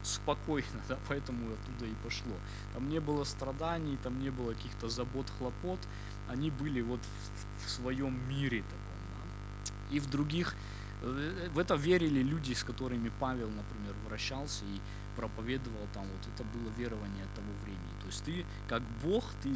спокойно, 0.02 0.66
да, 0.88 0.98
поэтому 1.08 1.52
оттуда 1.52 1.86
и 1.86 1.94
пошло. 2.04 2.34
Там 2.74 2.88
не 2.88 2.98
было 2.98 3.24
страданий, 3.24 3.96
там 4.02 4.18
не 4.20 4.30
было 4.30 4.52
каких-то 4.52 4.88
забот, 4.88 5.26
хлопот, 5.38 5.80
они 6.28 6.50
были 6.50 6.80
вот 6.80 7.00
в, 7.00 7.66
в 7.66 7.70
своем 7.70 8.18
мире 8.28 8.62
таком. 8.62 8.80
Да. 9.10 9.94
И 9.94 10.00
в 10.00 10.10
других, 10.10 10.54
в 11.00 11.58
это 11.58 11.74
верили 11.76 12.22
люди, 12.22 12.52
с 12.52 12.62
которыми 12.62 13.10
Павел, 13.20 13.48
например, 13.48 13.94
вращался 14.06 14.64
и 14.64 14.80
проповедовал 15.16 15.86
там, 15.94 16.06
вот 16.06 16.34
это 16.34 16.44
было 16.44 16.70
верование 16.76 17.26
того 17.34 17.52
времени. 17.64 18.00
То 18.00 18.06
есть 18.06 18.24
ты 18.24 18.44
как 18.68 18.82
Бог, 19.02 19.24
ты 19.42 19.54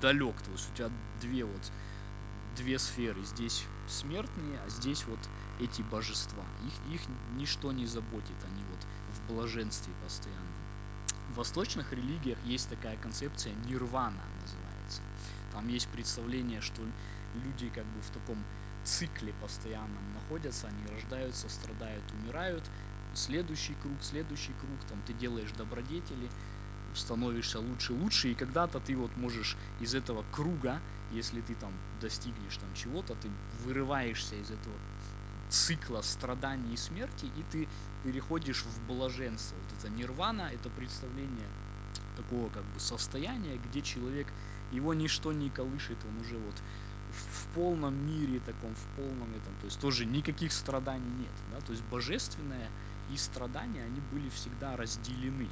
далек, 0.00 0.40
то 0.42 0.50
есть 0.52 0.70
у 0.72 0.76
тебя 0.76 0.90
две 1.20 1.44
вот 1.44 1.72
две 2.56 2.78
сферы. 2.78 3.22
Здесь 3.24 3.64
смертные, 3.88 4.60
а 4.64 4.68
здесь 4.68 5.04
вот 5.06 5.18
эти 5.60 5.82
божества. 5.82 6.44
Их, 6.66 6.94
их 6.94 7.00
ничто 7.36 7.72
не 7.72 7.86
заботит, 7.86 8.36
они 8.44 8.62
вот 8.70 8.86
в 9.14 9.32
блаженстве 9.32 9.92
постоянно. 10.02 10.40
В 11.30 11.36
восточных 11.36 11.92
религиях 11.92 12.38
есть 12.44 12.68
такая 12.68 12.96
концепция 12.98 13.54
нирвана 13.66 14.22
называется. 14.40 15.02
Там 15.52 15.68
есть 15.68 15.88
представление, 15.88 16.60
что 16.60 16.82
люди 17.42 17.68
как 17.70 17.84
бы 17.86 18.00
в 18.02 18.10
таком 18.10 18.38
цикле 18.84 19.32
постоянном 19.40 20.12
находятся, 20.14 20.68
они 20.68 20.94
рождаются, 20.94 21.48
страдают, 21.48 22.04
умирают, 22.12 22.64
следующий 23.14 23.74
круг, 23.74 24.02
следующий 24.02 24.52
круг, 24.60 24.78
там 24.88 25.00
ты 25.06 25.12
делаешь 25.14 25.52
добродетели, 25.52 26.30
становишься 26.94 27.60
лучше, 27.60 27.92
лучше, 27.92 28.30
и 28.30 28.34
когда-то 28.34 28.80
ты 28.80 28.96
вот 28.96 29.16
можешь 29.16 29.56
из 29.80 29.94
этого 29.94 30.24
круга, 30.32 30.80
если 31.12 31.40
ты 31.40 31.54
там 31.54 31.72
достигнешь 32.00 32.56
там 32.56 32.72
чего-то, 32.74 33.14
ты 33.14 33.30
вырываешься 33.64 34.36
из 34.36 34.50
этого 34.50 34.76
цикла 35.50 36.02
страданий 36.02 36.74
и 36.74 36.76
смерти, 36.76 37.26
и 37.26 37.44
ты 37.50 37.68
переходишь 38.02 38.64
в 38.64 38.86
блаженство. 38.86 39.56
Вот 39.56 39.78
это 39.78 39.88
нирвана, 39.92 40.50
это 40.52 40.68
представление 40.70 41.48
такого 42.16 42.48
как 42.50 42.64
бы 42.64 42.80
состояния, 42.80 43.58
где 43.68 43.82
человек, 43.82 44.26
его 44.72 44.94
ничто 44.94 45.32
не 45.32 45.50
колышет, 45.50 45.98
он 46.08 46.20
уже 46.20 46.36
вот 46.38 46.54
в, 47.14 47.46
полном 47.54 47.94
мире 48.06 48.40
таком, 48.40 48.74
в 48.74 48.96
полном 48.96 49.28
этом, 49.30 49.54
то 49.60 49.66
есть 49.66 49.80
тоже 49.80 50.04
никаких 50.06 50.52
страданий 50.52 51.10
нет, 51.20 51.32
да, 51.52 51.60
то 51.60 51.72
есть 51.72 51.84
божественное 51.84 52.68
и 53.12 53.16
страдания, 53.16 53.84
они 53.84 54.00
были 54.12 54.28
всегда 54.30 54.76
разделены. 54.76 55.48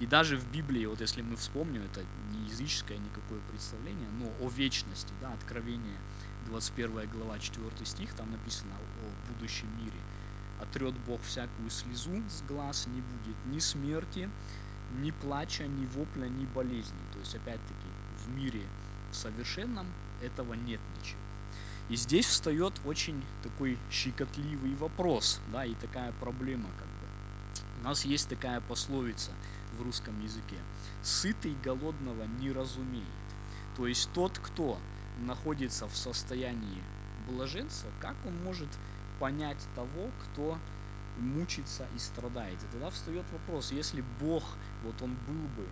И 0.00 0.06
даже 0.06 0.36
в 0.36 0.50
Библии, 0.52 0.86
вот 0.86 1.00
если 1.00 1.22
мы 1.22 1.36
вспомним, 1.36 1.82
это 1.82 2.04
не 2.30 2.48
языческое 2.48 2.98
никакое 2.98 3.40
представление, 3.50 4.08
но 4.20 4.46
о 4.46 4.48
вечности, 4.48 5.12
да, 5.20 5.32
Откровение 5.32 5.98
21 6.46 7.10
глава 7.10 7.38
4 7.38 7.70
стих, 7.84 8.14
там 8.14 8.30
написано 8.30 8.72
о 8.74 9.32
будущем 9.32 9.68
мире. 9.78 9.98
Отрет 10.60 10.94
Бог 11.06 11.20
всякую 11.22 11.70
слезу 11.70 12.22
с 12.28 12.42
глаз, 12.42 12.86
не 12.86 13.00
будет 13.00 13.36
ни 13.46 13.58
смерти, 13.58 14.30
ни 15.00 15.10
плача, 15.10 15.66
ни 15.66 15.86
вопля, 15.86 16.26
ни 16.26 16.46
болезни. 16.46 16.98
То 17.12 17.18
есть, 17.18 17.34
опять-таки, 17.34 17.88
в 18.24 18.30
мире 18.30 18.62
совершенном 19.12 19.86
этого 20.22 20.54
нет 20.54 20.80
ничего. 20.98 21.20
И 21.88 21.96
здесь 21.96 22.26
встает 22.26 22.74
очень 22.84 23.24
такой 23.42 23.78
щекотливый 23.90 24.74
вопрос, 24.74 25.40
да, 25.52 25.64
и 25.64 25.74
такая 25.74 26.12
проблема, 26.12 26.68
как 26.78 26.86
бы. 26.86 27.08
У 27.80 27.84
нас 27.84 28.04
есть 28.04 28.28
такая 28.28 28.60
пословица 28.60 29.30
в 29.78 29.82
русском 29.82 30.20
языке. 30.22 30.56
Сытый 31.02 31.56
голодного 31.64 32.24
не 32.40 32.52
разумеет. 32.52 33.06
То 33.76 33.86
есть 33.86 34.10
тот, 34.12 34.38
кто 34.38 34.78
находится 35.20 35.86
в 35.86 35.96
состоянии 35.96 36.82
блаженства, 37.28 37.90
как 38.00 38.16
он 38.26 38.36
может 38.44 38.68
понять 39.18 39.66
того, 39.74 40.10
кто 40.22 40.58
мучится 41.18 41.86
и 41.94 41.98
страдает. 41.98 42.62
И 42.62 42.66
тогда 42.72 42.90
встает 42.90 43.24
вопрос, 43.32 43.72
если 43.72 44.04
Бог, 44.20 44.44
вот 44.84 45.00
он 45.02 45.14
был 45.26 45.48
бы 45.56 45.66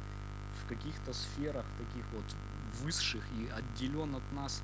в 0.63 0.69
каких-то 0.69 1.13
сферах 1.13 1.65
таких 1.79 2.05
вот 2.13 2.25
высших 2.83 3.23
и 3.39 3.49
отделен 3.49 4.15
от 4.15 4.33
нас 4.33 4.63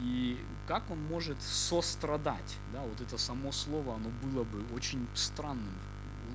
и 0.00 0.38
как 0.66 0.90
он 0.90 1.02
может 1.04 1.40
сострадать, 1.40 2.58
да, 2.72 2.82
вот 2.82 3.00
это 3.00 3.16
само 3.16 3.52
слово, 3.52 3.94
оно 3.94 4.10
было 4.22 4.44
бы 4.44 4.62
очень 4.74 5.06
странным. 5.14 5.74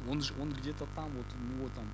Он, 0.10 0.22
же, 0.22 0.34
он 0.40 0.52
где-то 0.52 0.88
там, 0.96 1.10
вот 1.12 1.26
у 1.36 1.54
него 1.54 1.70
там 1.76 1.86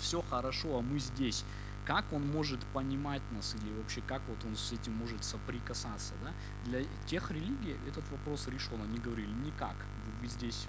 все 0.00 0.22
хорошо, 0.22 0.78
а 0.78 0.82
мы 0.82 0.98
здесь. 0.98 1.44
Как 1.84 2.10
он 2.12 2.26
может 2.30 2.64
понимать 2.66 3.22
нас 3.32 3.54
или 3.56 3.72
вообще 3.74 4.00
как 4.02 4.22
вот 4.28 4.38
он 4.44 4.56
с 4.56 4.72
этим 4.72 4.94
может 4.94 5.24
соприкасаться, 5.24 6.14
да? 6.22 6.32
Для 6.64 6.84
тех 7.06 7.30
религий 7.30 7.76
этот 7.88 8.08
вопрос 8.10 8.46
решен. 8.46 8.80
Они 8.80 8.98
говорили, 8.98 9.32
никак, 9.44 9.74
вы 10.20 10.28
здесь 10.28 10.66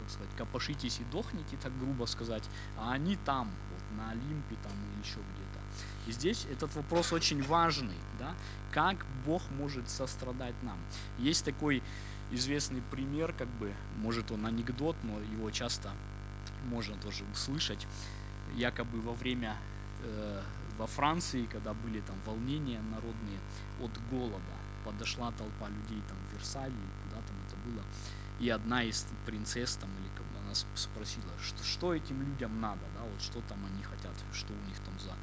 как 0.00 0.10
сказать, 0.10 0.36
копошитесь 0.36 1.00
и 1.00 1.04
дохните, 1.04 1.56
так 1.56 1.76
грубо 1.78 2.04
сказать, 2.04 2.44
а 2.76 2.92
они 2.92 3.16
там, 3.16 3.50
вот 3.72 3.98
на 3.98 4.10
Олимпе 4.10 4.56
там 4.62 4.72
или 4.72 5.02
еще 5.02 5.20
где-то. 5.34 5.49
И 6.06 6.12
здесь 6.12 6.46
этот 6.50 6.74
вопрос 6.74 7.12
очень 7.12 7.42
важный, 7.42 7.96
да, 8.18 8.34
как 8.72 9.04
Бог 9.26 9.42
может 9.50 9.88
сострадать 9.88 10.54
нам. 10.62 10.78
Есть 11.18 11.44
такой 11.44 11.82
известный 12.30 12.82
пример, 12.90 13.32
как 13.32 13.48
бы, 13.48 13.72
может 13.98 14.30
он 14.30 14.46
анекдот, 14.46 14.96
но 15.02 15.18
его 15.20 15.50
часто 15.50 15.90
можно 16.70 16.96
тоже 16.96 17.24
услышать. 17.32 17.86
Якобы 18.56 19.00
во 19.00 19.14
время 19.14 19.56
э, 20.02 20.42
во 20.78 20.86
Франции, 20.86 21.46
когда 21.46 21.74
были 21.74 22.00
там 22.00 22.16
волнения 22.26 22.80
народные 22.90 23.38
от 23.80 23.90
голода, 24.10 24.56
подошла 24.84 25.30
толпа 25.32 25.68
людей 25.68 26.02
там 26.08 26.16
в 26.28 26.34
Версале, 26.34 26.74
куда 27.04 27.22
там 27.22 27.36
это 27.46 27.56
было, 27.68 27.84
и 28.40 28.48
одна 28.48 28.82
из 28.82 29.06
принцесс 29.26 29.76
там 29.76 29.90
или 30.00 30.10
она 30.50 30.54
спросила, 30.74 31.30
что, 31.40 31.62
что 31.62 31.94
этим 31.94 32.22
людям 32.22 32.60
надо, 32.60 32.80
да, 32.94 33.02
вот 33.04 33.22
что 33.22 33.40
там 33.48 33.58
они 33.66 33.82
хотят, 33.84 34.12
что 34.32 34.52
у 34.52 34.68
них 34.68 34.76
там 34.84 34.98
за 34.98 35.14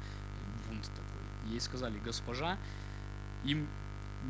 бунт 0.68 0.84
такой. 0.84 1.50
Ей 1.52 1.60
сказали, 1.60 1.98
госпожа, 2.04 2.56
им 3.44 3.66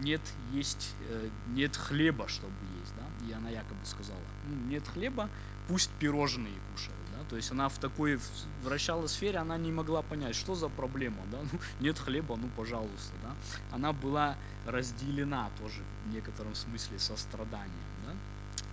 нет 0.03 0.20
есть, 0.53 0.94
э, 1.09 1.29
нет 1.48 1.77
хлеба, 1.77 2.29
чтобы 2.29 2.55
есть, 2.81 2.94
да, 2.96 3.27
и 3.27 3.33
она 3.33 3.51
якобы 3.51 3.85
сказала, 3.85 4.20
ну, 4.48 4.55
нет 4.70 4.87
хлеба, 4.87 5.29
пусть 5.66 5.90
пирожные 5.98 6.55
кушают, 6.72 6.98
да, 7.16 7.24
то 7.29 7.37
есть 7.37 7.51
она 7.51 7.68
в 7.68 7.79
такой 7.79 8.20
вращала 8.62 9.07
сфере, 9.07 9.38
она 9.38 9.57
не 9.57 9.72
могла 9.72 10.03
понять, 10.03 10.37
что 10.37 10.55
за 10.55 10.68
проблема, 10.68 11.18
да, 11.33 11.38
ну, 11.53 11.59
нет 11.81 11.98
хлеба, 11.98 12.37
ну, 12.37 12.48
пожалуйста, 12.57 13.14
да, 13.22 13.35
она 13.72 13.92
была 13.92 14.37
разделена 14.66 15.51
тоже 15.59 15.83
в 16.07 16.14
некотором 16.14 16.55
смысле 16.55 16.98
состраданием, 16.98 17.72
да, 18.07 18.12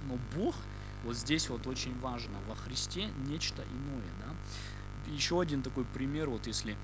но 0.10 0.19
Бог, 0.36 0.56
вот 1.04 1.15
здесь 1.15 1.49
вот 1.49 1.65
очень 1.67 1.97
важно, 1.99 2.38
во 2.47 2.56
Христе 2.56 3.10
нечто 3.28 3.63
иное, 3.63 4.12
да, 4.25 5.12
еще 5.12 5.39
один 5.39 5.62
такой 5.62 5.86
пример, 5.86 6.30
вот 6.30 6.47
если 6.47 6.75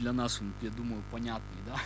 для 0.00 0.12
нас, 0.12 0.40
я 0.62 0.70
думаю, 0.70 1.02
понятный, 1.12 1.62
да, 1.66 1.78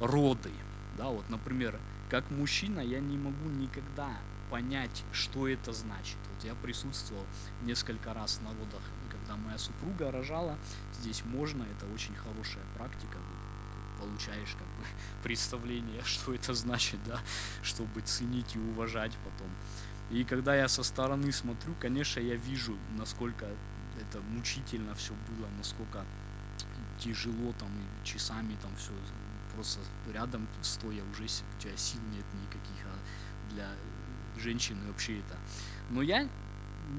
роды, 0.06 0.52
да, 0.96 1.08
вот, 1.08 1.28
например, 1.30 1.78
как 2.10 2.30
мужчина 2.30 2.80
я 2.80 3.00
не 3.00 3.16
могу 3.16 3.48
никогда 3.50 4.10
понять, 4.50 5.02
что 5.12 5.48
это 5.48 5.72
значит. 5.72 6.16
Вот 6.34 6.44
я 6.44 6.54
присутствовал 6.54 7.24
несколько 7.64 8.14
раз 8.14 8.40
на 8.42 8.50
родах, 8.50 8.82
когда 9.10 9.36
моя 9.36 9.58
супруга 9.58 10.12
рожала, 10.12 10.56
здесь 11.00 11.24
можно, 11.24 11.64
это 11.64 11.86
очень 11.94 12.14
хорошая 12.14 12.62
практика, 12.76 13.18
получаешь 14.00 14.54
как 14.56 14.68
бы 14.78 14.86
представление, 15.24 16.02
что 16.04 16.34
это 16.34 16.54
значит, 16.54 17.00
да, 17.06 17.20
чтобы 17.62 18.02
ценить 18.02 18.54
и 18.54 18.58
уважать 18.58 19.12
потом. 19.24 19.50
И 20.10 20.24
когда 20.24 20.54
я 20.54 20.68
со 20.68 20.84
стороны 20.84 21.32
смотрю, 21.32 21.74
конечно, 21.80 22.20
я 22.20 22.36
вижу, 22.36 22.76
насколько 22.96 23.46
это 24.00 24.20
мучительно 24.20 24.94
все 24.94 25.14
было, 25.28 25.48
насколько 25.58 26.04
тяжело 26.98 27.52
там 27.58 27.68
и 27.68 28.06
часами 28.06 28.56
там 28.62 28.74
все 28.76 28.92
просто 29.54 29.80
рядом 30.12 30.46
стоя 30.62 31.02
уже 31.12 31.24
у 31.24 31.60
тебя 31.60 31.76
сил 31.76 32.00
нет 32.12 32.26
никаких, 32.42 32.86
а 32.86 33.54
для 33.54 33.68
женщины 34.36 34.86
вообще 34.86 35.20
это. 35.20 35.36
Но 35.90 36.02
я 36.02 36.28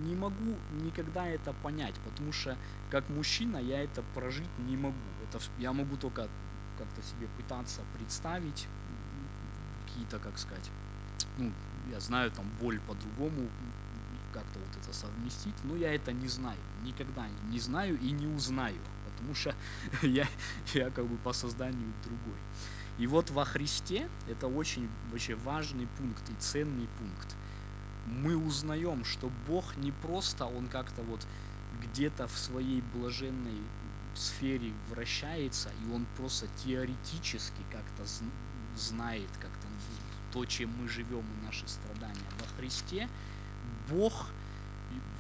не 0.03 0.15
могу 0.15 0.55
никогда 0.83 1.27
это 1.27 1.53
понять, 1.53 1.95
потому 2.03 2.33
что 2.33 2.57
как 2.89 3.07
мужчина 3.09 3.57
я 3.57 3.83
это 3.83 4.03
прожить 4.15 4.49
не 4.59 4.75
могу. 4.75 4.97
Это 5.23 5.39
я 5.59 5.71
могу 5.71 5.97
только 5.97 6.27
как-то 6.77 7.01
себе 7.03 7.27
пытаться 7.37 7.81
представить 7.95 8.67
какие-то, 9.85 10.19
как 10.19 10.37
сказать, 10.37 10.69
ну, 11.37 11.51
я 11.91 11.99
знаю 11.99 12.31
там 12.31 12.45
боль 12.61 12.79
по-другому, 12.81 13.49
как-то 14.33 14.59
вот 14.59 14.83
это 14.83 14.93
совместить, 14.93 15.55
но 15.63 15.75
я 15.75 15.93
это 15.93 16.11
не 16.11 16.27
знаю, 16.27 16.59
никогда 16.83 17.27
не 17.49 17.59
знаю 17.59 17.97
и 17.99 18.11
не 18.11 18.27
узнаю, 18.27 18.79
потому 19.17 19.35
что 19.35 19.55
я, 20.01 20.27
я 20.73 20.89
как 20.89 21.05
бы 21.05 21.17
по 21.17 21.33
созданию 21.33 21.93
другой. 22.03 22.39
И 22.97 23.07
вот 23.07 23.29
во 23.29 23.45
Христе 23.45 24.09
это 24.27 24.47
очень 24.47 24.89
вообще 25.11 25.35
важный 25.35 25.87
пункт 25.97 26.29
и 26.29 26.33
ценный 26.39 26.87
пункт. 26.99 27.35
Мы 28.07 28.37
узнаем, 28.37 29.03
что 29.03 29.29
Бог 29.47 29.75
не 29.77 29.91
просто, 29.91 30.45
Он 30.45 30.67
как-то 30.67 31.01
вот 31.03 31.25
где-то 31.81 32.27
в 32.27 32.37
своей 32.37 32.81
блаженной 32.93 33.61
сфере 34.15 34.73
вращается, 34.89 35.69
и 35.69 35.93
Он 35.93 36.05
просто 36.15 36.47
теоретически 36.65 37.61
как-то 37.71 38.03
знает 38.75 39.29
как-то 39.39 39.67
то, 40.31 40.45
чем 40.45 40.71
мы 40.81 40.87
живем 40.87 41.19
и 41.21 41.45
наши 41.45 41.67
страдания. 41.67 42.29
Во 42.39 42.47
Христе 42.57 43.07
Бог 43.89 44.27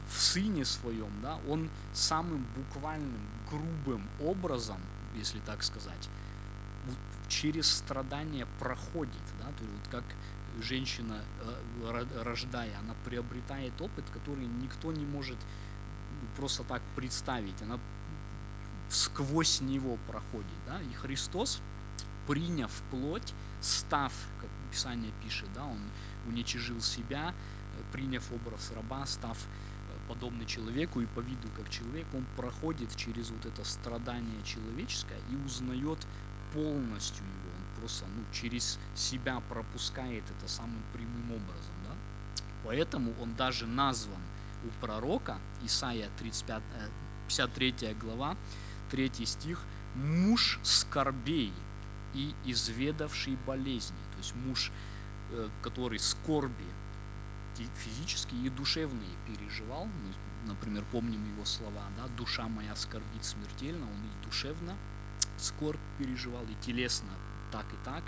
в 0.09 0.19
Сыне 0.19 0.65
Своем, 0.65 1.11
да, 1.21 1.37
Он 1.47 1.69
самым 1.93 2.45
буквальным, 2.55 3.21
грубым 3.49 4.07
образом, 4.19 4.79
если 5.15 5.39
так 5.39 5.63
сказать, 5.63 6.09
через 7.27 7.69
страдания 7.71 8.47
проходит, 8.59 9.21
да, 9.39 9.45
то 9.45 9.63
есть 9.63 9.73
вот 9.73 9.87
как 9.89 10.03
женщина, 10.61 11.21
э, 11.41 12.05
рождая, 12.23 12.77
она 12.79 12.93
приобретает 13.05 13.79
опыт, 13.81 14.05
который 14.13 14.45
никто 14.45 14.91
не 14.91 15.05
может 15.05 15.37
просто 16.35 16.63
так 16.63 16.81
представить, 16.95 17.61
она 17.61 17.79
сквозь 18.89 19.61
него 19.61 19.97
проходит, 20.07 20.57
да, 20.65 20.81
и 20.81 20.93
Христос, 20.93 21.61
приняв 22.27 22.71
плоть, 22.91 23.33
став, 23.61 24.13
как 24.39 24.49
Писание 24.71 25.11
пишет, 25.23 25.47
да, 25.53 25.65
он 25.65 25.79
уничижил 26.27 26.81
себя, 26.81 27.33
приняв 27.91 28.23
образ 28.31 28.71
раба, 28.75 29.05
став 29.05 29.37
подобный 30.07 30.45
человеку 30.45 31.01
и 31.01 31.05
по 31.05 31.19
виду 31.19 31.47
как 31.55 31.69
человек, 31.69 32.07
он 32.13 32.25
проходит 32.35 32.95
через 32.95 33.29
вот 33.29 33.45
это 33.45 33.63
страдание 33.63 34.43
человеческое 34.43 35.19
и 35.31 35.35
узнает 35.45 35.99
полностью 36.53 37.25
его. 37.25 37.49
Он 37.57 37.79
просто 37.79 38.05
ну, 38.15 38.23
через 38.33 38.79
себя 38.95 39.41
пропускает 39.49 40.23
это 40.37 40.49
самым 40.49 40.81
прямым 40.93 41.31
образом. 41.31 41.73
Да? 41.85 41.95
Поэтому 42.63 43.13
он 43.21 43.35
даже 43.35 43.67
назван 43.67 44.21
у 44.63 44.85
пророка 44.85 45.37
Исаия 45.63 46.09
35, 46.19 46.63
53 47.27 47.75
э, 47.81 47.93
глава, 47.93 48.35
3 48.91 49.11
стих, 49.25 49.61
муж 49.95 50.59
скорбей 50.63 51.53
и 52.13 52.33
изведавший 52.45 53.37
болезни. 53.45 53.97
То 54.13 54.17
есть 54.17 54.35
муж, 54.35 54.71
э, 55.31 55.49
который 55.61 55.99
скорби 55.99 56.65
физические 57.77 58.47
и 58.47 58.49
душевные 58.49 59.09
переживал. 59.27 59.85
Мы, 59.85 60.13
например, 60.47 60.83
помним 60.91 61.23
его 61.33 61.45
слова, 61.45 61.83
да, 61.97 62.07
душа 62.15 62.47
моя 62.47 62.75
скорбит 62.75 63.23
смертельно, 63.23 63.85
он 63.85 64.05
и 64.05 64.25
душевно 64.25 64.75
скорбь 65.37 65.79
переживал, 65.97 66.43
и 66.43 66.65
телесно 66.65 67.09
так 67.51 67.65
и 67.73 67.85
так. 67.85 68.03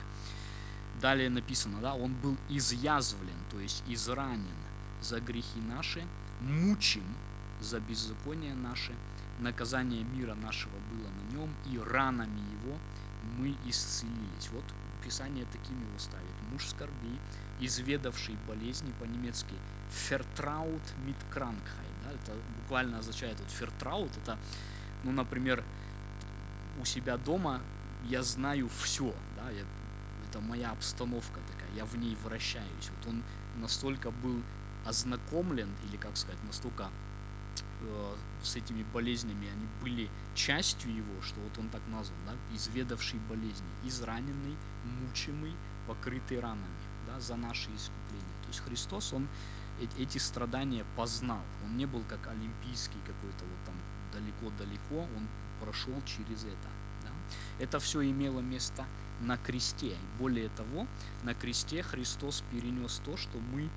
Далее 1.01 1.29
написано, 1.29 1.79
да, 1.79 1.95
он 1.95 2.13
был 2.13 2.37
изъязвлен, 2.49 3.39
то 3.51 3.59
есть 3.59 3.83
изранен 3.87 4.57
за 5.01 5.21
грехи 5.21 5.59
наши, 5.61 6.05
мучим 6.41 7.03
за 7.61 7.79
беззаконие 7.79 8.53
наши, 8.55 8.93
наказание 9.39 10.03
мира 10.03 10.35
нашего 10.35 10.73
было 10.91 11.07
на 11.07 11.35
нем, 11.35 11.53
и 11.71 11.77
ранами 11.77 12.39
его 12.61 12.77
мы 13.37 13.55
исцелились. 13.65 14.49
Вот 14.51 14.63
Писание 15.03 15.45
такими 15.45 15.81
его 15.81 15.99
ставит. 15.99 16.25
Муж 16.51 16.67
скорби, 16.67 17.19
изведавший 17.59 18.37
болезни 18.47 18.91
по-немецки 18.99 19.55
фертраут 19.91 20.81
mit 21.05 21.17
Krankheit. 21.33 21.93
Да, 22.03 22.11
это 22.11 22.37
буквально 22.61 22.99
означает 22.99 23.39
вот 23.39 23.49
фертраут. 23.49 24.15
Это, 24.17 24.37
ну, 25.03 25.11
например, 25.11 25.63
у 26.79 26.85
себя 26.85 27.17
дома 27.17 27.61
я 28.07 28.23
знаю 28.23 28.69
все. 28.69 29.13
Да, 29.35 29.49
я, 29.51 29.63
это 30.29 30.39
моя 30.41 30.71
обстановка 30.71 31.39
такая, 31.51 31.71
я 31.75 31.85
в 31.85 31.97
ней 31.97 32.15
вращаюсь. 32.23 32.89
Вот 32.97 33.13
он 33.13 33.23
настолько 33.61 34.11
был 34.11 34.41
ознакомлен, 34.85 35.69
или 35.87 35.97
как 35.97 36.17
сказать, 36.17 36.41
настолько 36.43 36.89
с 38.43 38.55
этими 38.55 38.83
болезнями, 38.93 39.47
они 39.47 39.67
были 39.81 40.09
частью 40.35 40.95
его, 40.95 41.21
что 41.21 41.39
вот 41.39 41.57
он 41.57 41.69
так 41.69 41.81
назван, 41.87 42.17
да, 42.25 42.33
изведавший 42.55 43.19
болезни, 43.29 43.67
израненный, 43.85 44.55
мучимый, 44.83 45.53
покрытый 45.87 46.39
ранами 46.39 46.89
да, 47.07 47.19
за 47.19 47.35
наши 47.35 47.69
искупления. 47.75 48.35
То 48.43 48.47
есть 48.47 48.59
Христос, 48.61 49.13
Он 49.13 49.27
эти 49.97 50.17
страдания 50.17 50.85
познал. 50.95 51.41
Он 51.65 51.77
не 51.77 51.85
был 51.85 52.03
как 52.09 52.27
олимпийский 52.27 52.99
какой-то 53.05 53.45
вот 53.45 53.65
там 53.65 53.75
далеко-далеко, 54.13 55.07
он 55.15 55.27
прошел 55.61 56.01
через 56.05 56.43
это. 56.43 56.69
Да? 57.03 57.09
Это 57.59 57.79
все 57.79 58.03
имело 58.03 58.39
место 58.41 58.85
на 59.21 59.37
кресте. 59.37 59.95
Более 60.17 60.49
того, 60.49 60.87
на 61.23 61.33
кресте 61.33 61.83
Христос 61.83 62.43
перенес 62.51 63.01
то, 63.05 63.17
что 63.17 63.37
мы, 63.37 63.69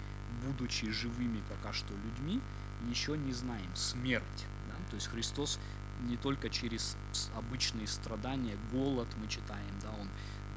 будучи 0.45 0.91
живыми 0.91 1.43
пока 1.49 1.73
что 1.73 1.93
людьми, 1.95 2.41
еще 2.91 3.17
не 3.17 3.33
знаем 3.33 3.75
смерть. 3.75 4.47
Да? 4.69 4.75
То 4.91 4.97
есть 4.97 5.09
Христос 5.09 5.59
не 6.03 6.17
только 6.17 6.49
через 6.51 6.97
обычные 7.35 7.87
страдания, 7.87 8.57
голод 8.73 9.09
мы 9.21 9.29
читаем, 9.29 9.81
да, 9.83 9.91
он, 9.91 10.09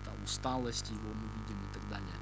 да, 0.05 0.11
усталость 0.23 0.89
его 0.89 1.13
мы 1.13 1.41
видим 1.41 1.63
и 1.63 1.73
так 1.73 1.89
далее 1.89 2.15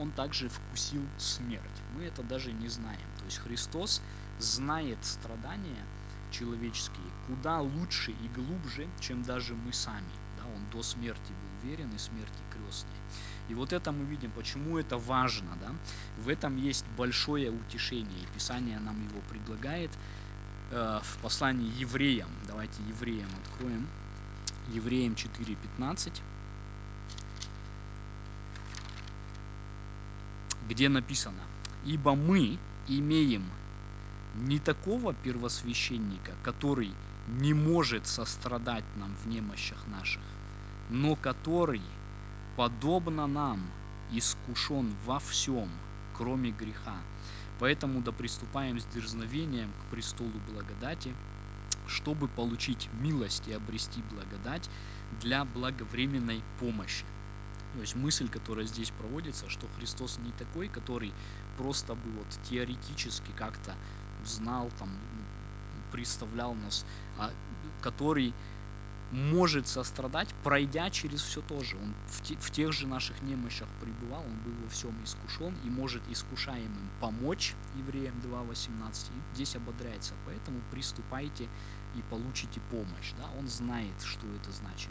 он 0.00 0.10
также 0.12 0.48
вкусил 0.48 1.02
смерть. 1.18 1.82
Мы 1.94 2.04
это 2.04 2.22
даже 2.22 2.52
не 2.52 2.68
знаем. 2.68 3.08
То 3.18 3.24
есть 3.26 3.38
Христос 3.38 4.00
знает 4.38 4.98
страдания 5.04 5.84
человеческие 6.32 7.06
куда 7.26 7.60
лучше 7.60 8.12
и 8.12 8.28
глубже, 8.28 8.88
чем 8.98 9.22
даже 9.22 9.54
мы 9.54 9.72
сами. 9.72 10.12
Да, 10.38 10.44
он 10.46 10.70
до 10.70 10.82
смерти 10.82 11.32
был 11.32 11.49
верен 11.64 11.90
и 11.94 11.98
смерти 11.98 12.42
крестной. 12.52 12.92
И 13.48 13.54
вот 13.54 13.72
это 13.72 13.92
мы 13.92 14.04
видим, 14.04 14.30
почему 14.30 14.78
это 14.78 14.96
важно. 14.96 15.48
Да? 15.60 15.72
В 16.22 16.28
этом 16.28 16.56
есть 16.56 16.84
большое 16.96 17.50
утешение, 17.50 18.22
и 18.22 18.34
Писание 18.34 18.78
нам 18.78 18.96
его 19.08 19.20
предлагает 19.28 19.90
э, 20.70 21.00
в 21.02 21.18
послании 21.22 21.70
евреям. 21.78 22.28
Давайте 22.46 22.80
евреям 22.88 23.28
откроем. 23.44 23.86
Евреям 24.72 25.14
4.15. 25.14 26.12
где 30.70 30.88
написано, 30.88 31.42
«Ибо 31.84 32.14
мы 32.14 32.56
имеем 32.86 33.44
не 34.36 34.60
такого 34.60 35.12
первосвященника, 35.12 36.32
который 36.44 36.92
не 37.26 37.54
может 37.54 38.06
сострадать 38.06 38.84
нам 38.96 39.12
в 39.16 39.26
немощах 39.26 39.84
наших, 39.88 40.22
но 40.90 41.14
который, 41.16 41.82
подобно 42.56 43.26
нам, 43.26 43.62
искушен 44.12 44.92
во 45.06 45.20
всем, 45.20 45.68
кроме 46.16 46.50
греха. 46.50 46.96
Поэтому 47.60 48.00
да 48.00 48.10
приступаем 48.12 48.80
с 48.80 48.84
дерзновением 48.86 49.70
к 49.70 49.90
престолу 49.90 50.32
благодати, 50.50 51.14
чтобы 51.86 52.28
получить 52.28 52.88
милость 53.00 53.46
и 53.48 53.52
обрести 53.52 54.02
благодать 54.10 54.68
для 55.20 55.44
благовременной 55.44 56.42
помощи. 56.58 57.04
То 57.74 57.80
есть 57.80 57.94
мысль, 57.94 58.28
которая 58.28 58.66
здесь 58.66 58.90
проводится, 58.90 59.48
что 59.48 59.68
Христос 59.78 60.18
не 60.18 60.32
такой, 60.32 60.68
который 60.68 61.12
просто 61.56 61.94
бы 61.94 62.10
вот 62.18 62.26
теоретически 62.48 63.30
как-то 63.36 63.74
знал, 64.24 64.70
там, 64.78 64.88
представлял 65.92 66.54
нас, 66.54 66.84
а 67.18 67.30
который 67.80 68.32
может 69.10 69.66
сострадать, 69.66 70.28
пройдя 70.44 70.90
через 70.90 71.20
все 71.20 71.40
то 71.42 71.62
же. 71.62 71.76
Он 71.76 71.94
в, 72.08 72.22
те, 72.22 72.36
в 72.36 72.50
тех 72.50 72.72
же 72.72 72.86
наших 72.86 73.20
немощах 73.22 73.68
пребывал, 73.80 74.22
он 74.22 74.36
был 74.44 74.52
во 74.62 74.68
всем 74.68 74.94
искушен 75.04 75.54
и 75.64 75.70
может 75.70 76.02
искушаемым 76.08 76.90
помочь 77.00 77.54
евреям 77.76 78.14
2.18. 78.24 79.08
И 79.08 79.34
здесь 79.34 79.56
ободряется, 79.56 80.14
поэтому 80.26 80.60
приступайте 80.70 81.48
и 81.96 82.02
получите 82.08 82.60
помощь. 82.70 83.12
Да? 83.18 83.28
Он 83.38 83.48
знает, 83.48 84.00
что 84.04 84.26
это 84.28 84.52
значит 84.52 84.90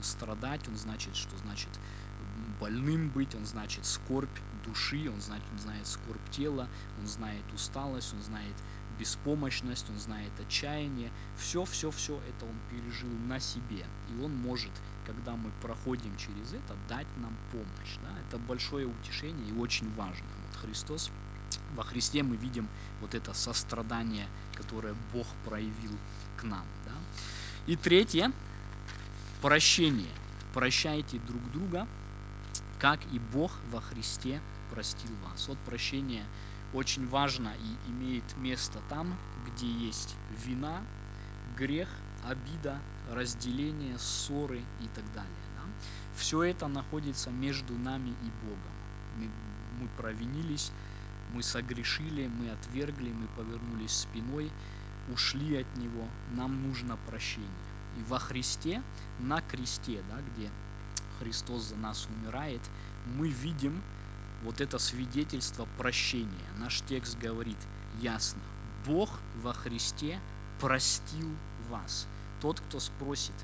страдать, 0.00 0.66
он 0.66 0.76
значит, 0.76 1.14
что 1.14 1.36
значит 1.36 1.70
больным 2.60 3.08
быть, 3.10 3.34
он 3.34 3.44
значит 3.44 3.84
скорбь 3.86 4.38
души, 4.64 5.10
он 5.10 5.20
знает, 5.20 5.42
он 5.52 5.58
знает 5.58 5.86
скорбь 5.86 6.30
тела, 6.30 6.68
он 7.00 7.06
знает 7.06 7.42
усталость, 7.52 8.12
он 8.14 8.22
знает 8.22 8.54
беспомощность, 8.98 9.88
он 9.90 9.98
знает 9.98 10.32
отчаяние. 10.40 11.10
Все, 11.36 11.64
все, 11.64 11.90
все 11.90 12.16
это 12.28 12.46
он 12.46 12.56
пережил 12.70 13.10
на 13.28 13.40
себе. 13.40 13.84
И 14.10 14.22
он 14.22 14.34
может, 14.36 14.70
когда 15.06 15.32
мы 15.32 15.50
проходим 15.60 16.16
через 16.16 16.52
это, 16.52 16.76
дать 16.88 17.06
нам 17.18 17.36
помощь. 17.50 17.96
Да? 18.02 18.10
Это 18.28 18.38
большое 18.38 18.86
утешение 18.86 19.50
и 19.50 19.58
очень 19.58 19.92
важно. 19.94 20.26
Вот 20.46 20.60
Христос, 20.60 21.10
во 21.74 21.82
Христе 21.84 22.22
мы 22.22 22.36
видим 22.36 22.68
вот 23.00 23.14
это 23.14 23.34
сострадание, 23.34 24.26
которое 24.54 24.94
Бог 25.12 25.26
проявил 25.44 25.96
к 26.36 26.44
нам. 26.44 26.64
Да? 26.84 26.92
И 27.66 27.76
третье, 27.76 28.32
прощение. 29.40 30.10
Прощайте 30.54 31.18
друг 31.20 31.40
друга, 31.52 31.88
как 32.78 33.00
и 33.12 33.18
Бог 33.18 33.52
во 33.70 33.80
Христе 33.80 34.40
простил 34.70 35.10
вас. 35.24 35.48
Вот 35.48 35.58
прощение 35.58 36.24
очень 36.72 37.06
важно 37.08 37.52
и 37.54 37.90
имеет 37.90 38.36
место 38.36 38.80
там, 38.88 39.16
где 39.46 39.66
есть 39.66 40.16
вина, 40.44 40.82
грех, 41.56 41.88
обида, 42.24 42.78
разделение, 43.10 43.98
ссоры 43.98 44.60
и 44.80 44.88
так 44.94 45.04
далее. 45.12 45.30
Да? 45.56 45.62
Все 46.16 46.42
это 46.42 46.68
находится 46.68 47.30
между 47.30 47.76
нами 47.76 48.10
и 48.10 48.46
Богом. 48.46 48.72
Мы, 49.16 49.30
мы 49.80 49.88
провинились, 49.96 50.72
мы 51.34 51.42
согрешили, 51.42 52.28
мы 52.28 52.50
отвергли, 52.50 53.12
мы 53.12 53.26
повернулись 53.36 53.92
спиной, 53.92 54.50
ушли 55.12 55.56
от 55.56 55.76
Него. 55.76 56.06
Нам 56.32 56.62
нужно 56.62 56.96
прощение. 57.08 57.48
И 57.98 58.02
во 58.04 58.18
Христе, 58.18 58.82
на 59.18 59.40
кресте, 59.42 60.02
да, 60.08 60.18
где 60.32 60.50
Христос 61.18 61.64
за 61.64 61.76
нас 61.76 62.06
умирает, 62.06 62.60
мы 63.16 63.28
видим 63.28 63.82
вот 64.42 64.60
это 64.60 64.78
свидетельство 64.78 65.66
прощения. 65.78 66.48
Наш 66.58 66.82
текст 66.82 67.18
говорит 67.18 67.58
ясно. 68.00 68.40
Бог 68.86 69.20
во 69.42 69.52
Христе 69.52 70.18
простил 70.60 71.30
вас. 71.70 72.06
Тот, 72.40 72.60
кто 72.60 72.80
спросит, 72.80 73.34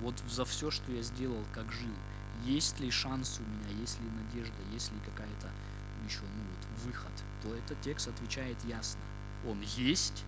вот 0.00 0.14
за 0.28 0.44
все, 0.44 0.70
что 0.70 0.90
я 0.92 1.02
сделал, 1.02 1.44
как 1.52 1.70
жил, 1.72 1.94
есть 2.44 2.80
ли 2.80 2.90
шанс 2.90 3.38
у 3.38 3.42
меня, 3.42 3.80
есть 3.80 4.00
ли 4.00 4.06
надежда, 4.10 4.56
есть 4.72 4.90
ли 4.90 4.98
какая-то 5.06 5.48
еще 6.04 6.22
ну, 6.22 6.42
вот, 6.42 6.84
выход, 6.84 7.12
то 7.42 7.54
этот 7.54 7.80
текст 7.82 8.08
отвечает 8.08 8.56
ясно. 8.64 9.00
Он 9.46 9.60
есть 9.76 10.24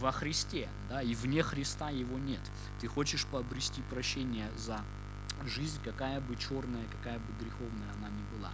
во 0.00 0.12
Христе, 0.12 0.68
да, 0.88 1.02
и 1.02 1.14
вне 1.14 1.42
Христа 1.42 1.90
его 1.90 2.18
нет. 2.18 2.40
Ты 2.80 2.88
хочешь 2.88 3.26
пообрести 3.26 3.82
прощение 3.90 4.48
за 4.56 4.82
жизнь, 5.44 5.78
какая 5.84 6.20
бы 6.20 6.36
черная, 6.36 6.86
какая 6.96 7.18
бы 7.18 7.32
греховная 7.40 7.92
она 7.98 8.08
ни 8.08 8.36
была. 8.36 8.50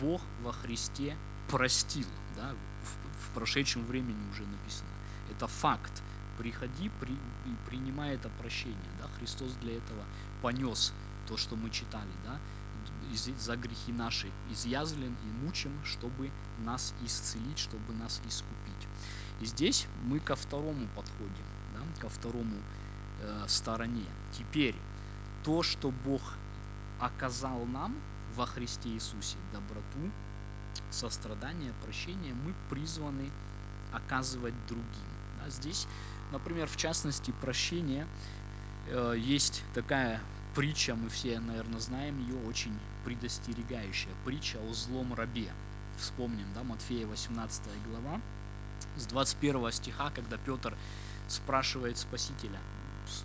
Бог 0.00 0.20
во 0.42 0.52
Христе 0.52 1.16
простил, 1.48 2.06
да, 2.36 2.52
в, 2.82 3.26
в 3.26 3.34
прошедшем 3.34 3.84
времени 3.86 4.30
уже 4.30 4.42
написано. 4.46 4.88
Это 5.30 5.46
факт. 5.46 6.02
Приходи 6.38 6.90
при, 7.00 7.12
и 7.12 7.56
принимай 7.66 8.14
это 8.14 8.28
прощение. 8.40 8.90
Да? 9.00 9.08
Христос 9.18 9.52
для 9.62 9.76
этого 9.76 10.04
понес 10.42 10.92
то, 11.26 11.36
что 11.36 11.56
мы 11.56 11.70
читали, 11.70 12.10
да, 12.24 12.38
за 13.38 13.56
грехи 13.56 13.92
наши 13.92 14.30
изъязвлен 14.50 15.14
и 15.24 15.44
мучим, 15.44 15.72
чтобы 15.84 16.30
нас 16.58 16.92
исцелить, 17.04 17.58
чтобы 17.58 17.94
нас 17.94 18.20
искупить. 18.28 18.88
И 19.40 19.46
здесь 19.46 19.86
мы 20.04 20.18
ко 20.18 20.36
второму 20.36 20.86
подходим, 20.94 21.44
да, 21.74 22.00
ко 22.00 22.08
второму 22.08 22.56
э, 23.20 23.44
стороне. 23.48 24.04
Теперь 24.32 24.74
то, 25.44 25.62
что 25.62 25.90
Бог 25.90 26.20
оказал 27.00 27.64
нам, 27.66 27.94
во 28.36 28.46
Христе 28.46 28.90
Иисусе 28.90 29.36
доброту, 29.52 30.12
сострадание, 30.90 31.72
прощение 31.82 32.34
мы 32.34 32.54
призваны 32.68 33.30
оказывать 33.92 34.54
другим. 34.68 34.86
Да, 35.38 35.50
здесь, 35.50 35.86
например, 36.32 36.68
в 36.68 36.76
частности, 36.76 37.32
прощение 37.40 38.06
э, 38.88 39.14
есть 39.16 39.62
такая 39.74 40.20
притча, 40.54 40.94
мы 40.94 41.08
все, 41.08 41.40
наверное, 41.40 41.80
знаем 41.80 42.18
ее, 42.18 42.36
очень 42.46 42.78
предостерегающая. 43.04 44.12
Притча 44.24 44.58
о 44.58 44.72
злом 44.74 45.14
рабе. 45.14 45.50
Вспомним, 45.98 46.46
да, 46.54 46.62
Матфея 46.62 47.06
18 47.06 47.62
глава, 47.88 48.20
с 48.96 49.06
21 49.06 49.72
стиха, 49.72 50.10
когда 50.10 50.36
Петр 50.36 50.76
спрашивает 51.28 51.96
Спасителя, 51.96 52.60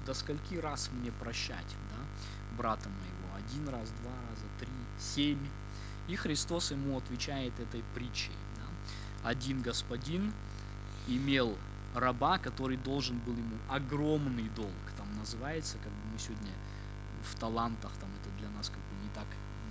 до 0.05 0.13
скольки 0.13 0.55
раз 0.55 0.89
мне 0.91 1.11
прощать, 1.11 1.75
да, 1.91 2.57
брата 2.57 2.87
моего? 2.89 3.35
Один 3.35 3.67
раз, 3.69 3.89
два 3.89 4.11
раза, 4.29 4.45
три, 5.01 5.13
семь. 5.15 5.47
И 6.07 6.15
Христос 6.15 6.71
ему 6.71 6.97
отвечает 6.97 7.59
этой 7.59 7.83
притчей. 7.93 8.31
Да? 8.57 9.29
Один 9.29 9.61
господин 9.61 10.33
имел 11.07 11.57
раба, 11.95 12.37
который 12.37 12.77
должен 12.77 13.19
был 13.19 13.33
ему 13.33 13.57
огромный 13.69 14.49
долг. 14.55 14.71
Там 14.97 15.07
называется, 15.17 15.77
как 15.77 15.91
бы 15.91 16.13
мы 16.13 16.19
сегодня 16.19 16.51
в 17.23 17.39
талантах, 17.39 17.91
там 17.99 18.09
это 18.21 18.29
для 18.39 18.49
нас 18.49 18.69
как 18.69 18.79
бы 18.79 19.03
не 19.03 19.09
так 19.13 19.27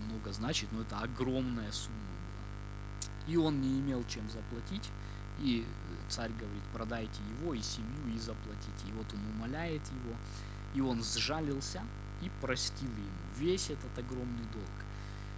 много 0.06 0.32
значит, 0.32 0.70
но 0.72 0.82
это 0.82 0.98
огромная 0.98 1.70
сумма 1.72 1.96
была. 1.98 3.32
И 3.32 3.36
он 3.36 3.60
не 3.60 3.80
имел 3.80 4.04
чем 4.08 4.28
заплатить, 4.30 4.88
и 5.40 5.66
царь 6.08 6.30
говорит, 6.32 6.62
продайте 6.72 7.20
его 7.38 7.54
и 7.54 7.62
семью 7.62 8.14
и 8.14 8.18
заплатите. 8.18 8.88
И 8.88 8.92
вот 8.92 9.06
он 9.12 9.20
умоляет 9.36 9.82
его, 9.82 10.16
и 10.74 10.80
он 10.80 11.02
сжалился 11.02 11.82
и 12.22 12.30
простил 12.40 12.90
ему 12.90 13.34
весь 13.36 13.70
этот 13.70 13.98
огромный 13.98 14.44
долг. 14.52 14.89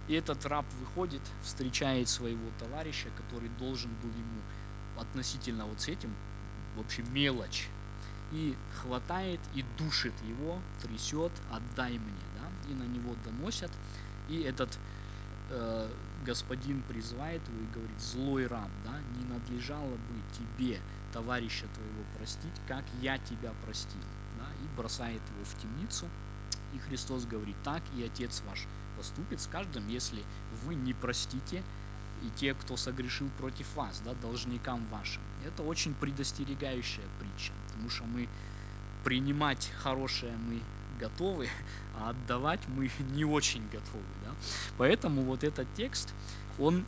И 0.07 0.15
этот 0.15 0.45
раб 0.45 0.65
выходит, 0.81 1.21
встречает 1.43 2.09
своего 2.09 2.49
товарища, 2.59 3.07
который 3.17 3.49
должен 3.59 3.89
был 4.01 4.09
ему 4.09 4.41
относительно 4.99 5.65
вот 5.65 5.79
с 5.81 5.87
этим, 5.87 6.13
в 6.75 6.81
общем, 6.81 7.11
мелочь. 7.13 7.67
И 8.31 8.55
хватает 8.81 9.39
и 9.53 9.63
душит 9.77 10.13
его, 10.27 10.59
трясет, 10.81 11.31
отдай 11.51 11.91
мне, 11.91 12.23
да, 12.35 12.71
и 12.71 12.73
на 12.73 12.83
него 12.83 13.15
доносят. 13.23 13.71
И 14.27 14.41
этот 14.41 14.77
э, 15.51 15.89
господин 16.25 16.81
призывает 16.83 17.41
его 17.47 17.59
и 17.59 17.73
говорит, 17.73 18.01
злой 18.01 18.47
раб, 18.47 18.69
да, 18.85 18.99
не 19.17 19.25
надлежало 19.25 19.91
бы 19.91 20.21
тебе 20.33 20.79
товарища 21.13 21.65
твоего 21.75 22.03
простить, 22.17 22.59
как 22.67 22.83
я 23.01 23.17
тебя 23.19 23.53
простил, 23.63 24.01
да, 24.37 24.47
и 24.63 24.77
бросает 24.77 25.21
его 25.35 25.45
в 25.45 25.61
темницу. 25.61 26.07
И 26.73 26.79
Христос 26.79 27.25
говорит, 27.25 27.55
так 27.63 27.83
и 27.95 28.03
Отец 28.03 28.41
ваш 28.47 28.67
поступит 28.97 29.41
с 29.41 29.47
каждым, 29.47 29.87
если 29.87 30.23
вы 30.65 30.75
не 30.75 30.93
простите 30.93 31.63
и 32.23 32.29
те, 32.37 32.53
кто 32.53 32.77
согрешил 32.77 33.29
против 33.37 33.73
вас, 33.75 34.01
да, 34.05 34.13
должникам 34.15 34.85
вашим. 34.87 35.21
Это 35.45 35.63
очень 35.63 35.93
предостерегающая 35.93 37.03
притча, 37.19 37.51
потому 37.67 37.89
что 37.89 38.03
мы 38.05 38.27
принимать 39.03 39.71
хорошее 39.81 40.33
мы 40.37 40.61
готовы, 40.99 41.49
а 41.97 42.11
отдавать 42.11 42.61
мы 42.67 42.89
не 43.13 43.25
очень 43.25 43.63
готовы. 43.69 44.05
Да? 44.25 44.31
Поэтому 44.77 45.23
вот 45.23 45.43
этот 45.43 45.67
текст, 45.75 46.13
он 46.59 46.85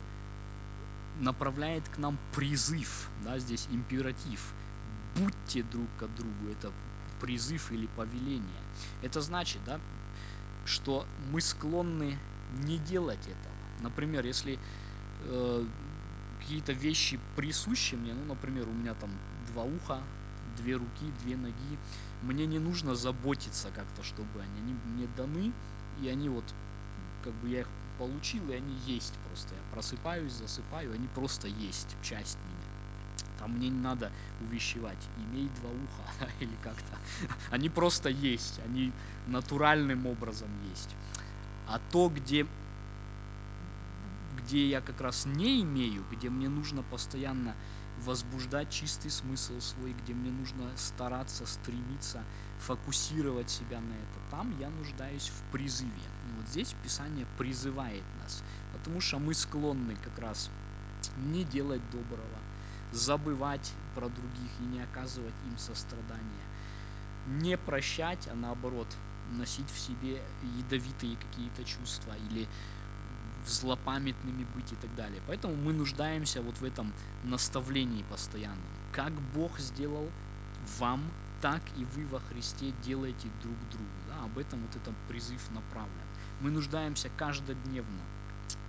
направляет 1.20 1.88
к 1.88 1.98
нам 1.98 2.18
призыв, 2.34 3.08
да, 3.24 3.38
здесь 3.38 3.66
императив. 3.70 4.52
Будьте 5.16 5.62
друг 5.62 5.88
к 5.98 6.06
другу, 6.16 6.50
это 6.50 6.72
призыв 7.20 7.72
или 7.72 7.86
повеление. 7.96 8.62
Это 9.02 9.20
значит, 9.22 9.60
да, 9.64 9.80
что 10.66 11.06
мы 11.32 11.40
склонны 11.40 12.18
не 12.64 12.78
делать 12.78 13.20
этого. 13.20 13.54
Например, 13.80 14.24
если 14.24 14.58
э, 15.24 15.64
какие-то 16.40 16.72
вещи 16.72 17.18
присущи 17.36 17.94
мне, 17.94 18.14
ну, 18.14 18.24
например, 18.34 18.68
у 18.68 18.72
меня 18.72 18.94
там 18.94 19.10
два 19.52 19.64
уха, 19.64 20.02
две 20.56 20.74
руки, 20.74 21.12
две 21.22 21.36
ноги, 21.36 21.78
мне 22.22 22.46
не 22.46 22.58
нужно 22.58 22.94
заботиться 22.94 23.68
как-то, 23.74 24.02
чтобы 24.02 24.40
они, 24.40 24.60
они 24.60 24.74
мне 24.94 25.08
даны, 25.16 25.52
и 26.02 26.08
они 26.08 26.28
вот, 26.28 26.44
как 27.24 27.32
бы 27.34 27.48
я 27.48 27.60
их 27.60 27.68
получил, 27.98 28.48
и 28.50 28.54
они 28.54 28.74
есть 28.86 29.14
просто. 29.28 29.54
Я 29.54 29.60
просыпаюсь, 29.72 30.32
засыпаю, 30.32 30.92
они 30.92 31.06
просто 31.14 31.48
есть, 31.48 31.96
часть 32.02 32.38
меня. 32.44 32.65
Там 33.46 33.58
мне 33.58 33.68
не 33.68 33.80
надо 33.80 34.10
увещевать, 34.40 34.98
имей 35.18 35.48
два 35.60 35.70
уха 35.70 36.32
или 36.40 36.50
как-то. 36.64 36.98
Они 37.50 37.68
просто 37.68 38.08
есть, 38.08 38.58
они 38.64 38.90
натуральным 39.28 40.04
образом 40.06 40.48
есть. 40.68 40.90
А 41.68 41.80
то, 41.92 42.08
где, 42.08 42.44
где 44.36 44.68
я 44.68 44.80
как 44.80 45.00
раз 45.00 45.26
не 45.26 45.62
имею, 45.62 46.02
где 46.10 46.28
мне 46.28 46.48
нужно 46.48 46.82
постоянно 46.82 47.54
возбуждать 48.04 48.68
чистый 48.70 49.10
смысл 49.10 49.60
свой, 49.60 49.92
где 49.92 50.12
мне 50.12 50.32
нужно 50.32 50.68
стараться, 50.76 51.46
стремиться, 51.46 52.24
фокусировать 52.58 53.48
себя 53.48 53.80
на 53.80 53.92
это, 53.92 54.30
там 54.32 54.58
я 54.58 54.70
нуждаюсь 54.70 55.28
в 55.28 55.52
призыве. 55.52 55.92
И 55.92 56.36
вот 56.36 56.48
здесь 56.48 56.74
Писание 56.82 57.26
призывает 57.38 58.02
нас, 58.24 58.42
потому 58.72 59.00
что 59.00 59.20
мы 59.20 59.34
склонны 59.34 59.94
как 60.02 60.18
раз 60.18 60.50
не 61.16 61.44
делать 61.44 61.82
доброго, 61.90 62.38
забывать 62.96 63.72
про 63.94 64.08
других 64.08 64.50
и 64.60 64.64
не 64.64 64.80
оказывать 64.80 65.34
им 65.46 65.58
сострадания, 65.58 66.46
не 67.28 67.56
прощать, 67.56 68.28
а 68.32 68.34
наоборот 68.34 68.88
носить 69.32 69.70
в 69.70 69.78
себе 69.78 70.22
ядовитые 70.58 71.16
какие-то 71.16 71.64
чувства 71.64 72.14
или 72.30 72.48
злопамятными 73.46 74.46
быть 74.54 74.72
и 74.72 74.76
так 74.76 74.94
далее. 74.96 75.20
Поэтому 75.26 75.54
мы 75.54 75.72
нуждаемся 75.72 76.42
вот 76.42 76.56
в 76.58 76.64
этом 76.64 76.92
наставлении 77.24 78.02
постоянном. 78.10 78.58
как 78.92 79.12
Бог 79.34 79.58
сделал 79.58 80.08
вам, 80.78 81.02
так 81.42 81.60
и 81.76 81.84
вы 81.84 82.06
во 82.06 82.18
Христе 82.20 82.72
делаете 82.82 83.28
друг 83.42 83.56
другу. 83.70 83.84
Да? 84.08 84.24
Об 84.24 84.38
этом 84.38 84.60
вот 84.62 84.74
этот 84.74 84.94
призыв 85.08 85.50
направлен. 85.52 85.92
Мы 86.40 86.50
нуждаемся 86.50 87.10
каждодневно 87.16 88.02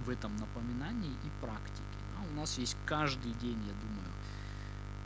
в 0.06 0.10
этом 0.10 0.36
напоминании 0.36 1.12
и 1.12 1.46
практике. 1.46 1.82
Да? 2.14 2.30
У 2.34 2.36
нас 2.36 2.58
есть 2.58 2.76
каждый 2.86 3.32
день, 3.34 3.58
я 3.66 3.74
думаю, 3.82 4.12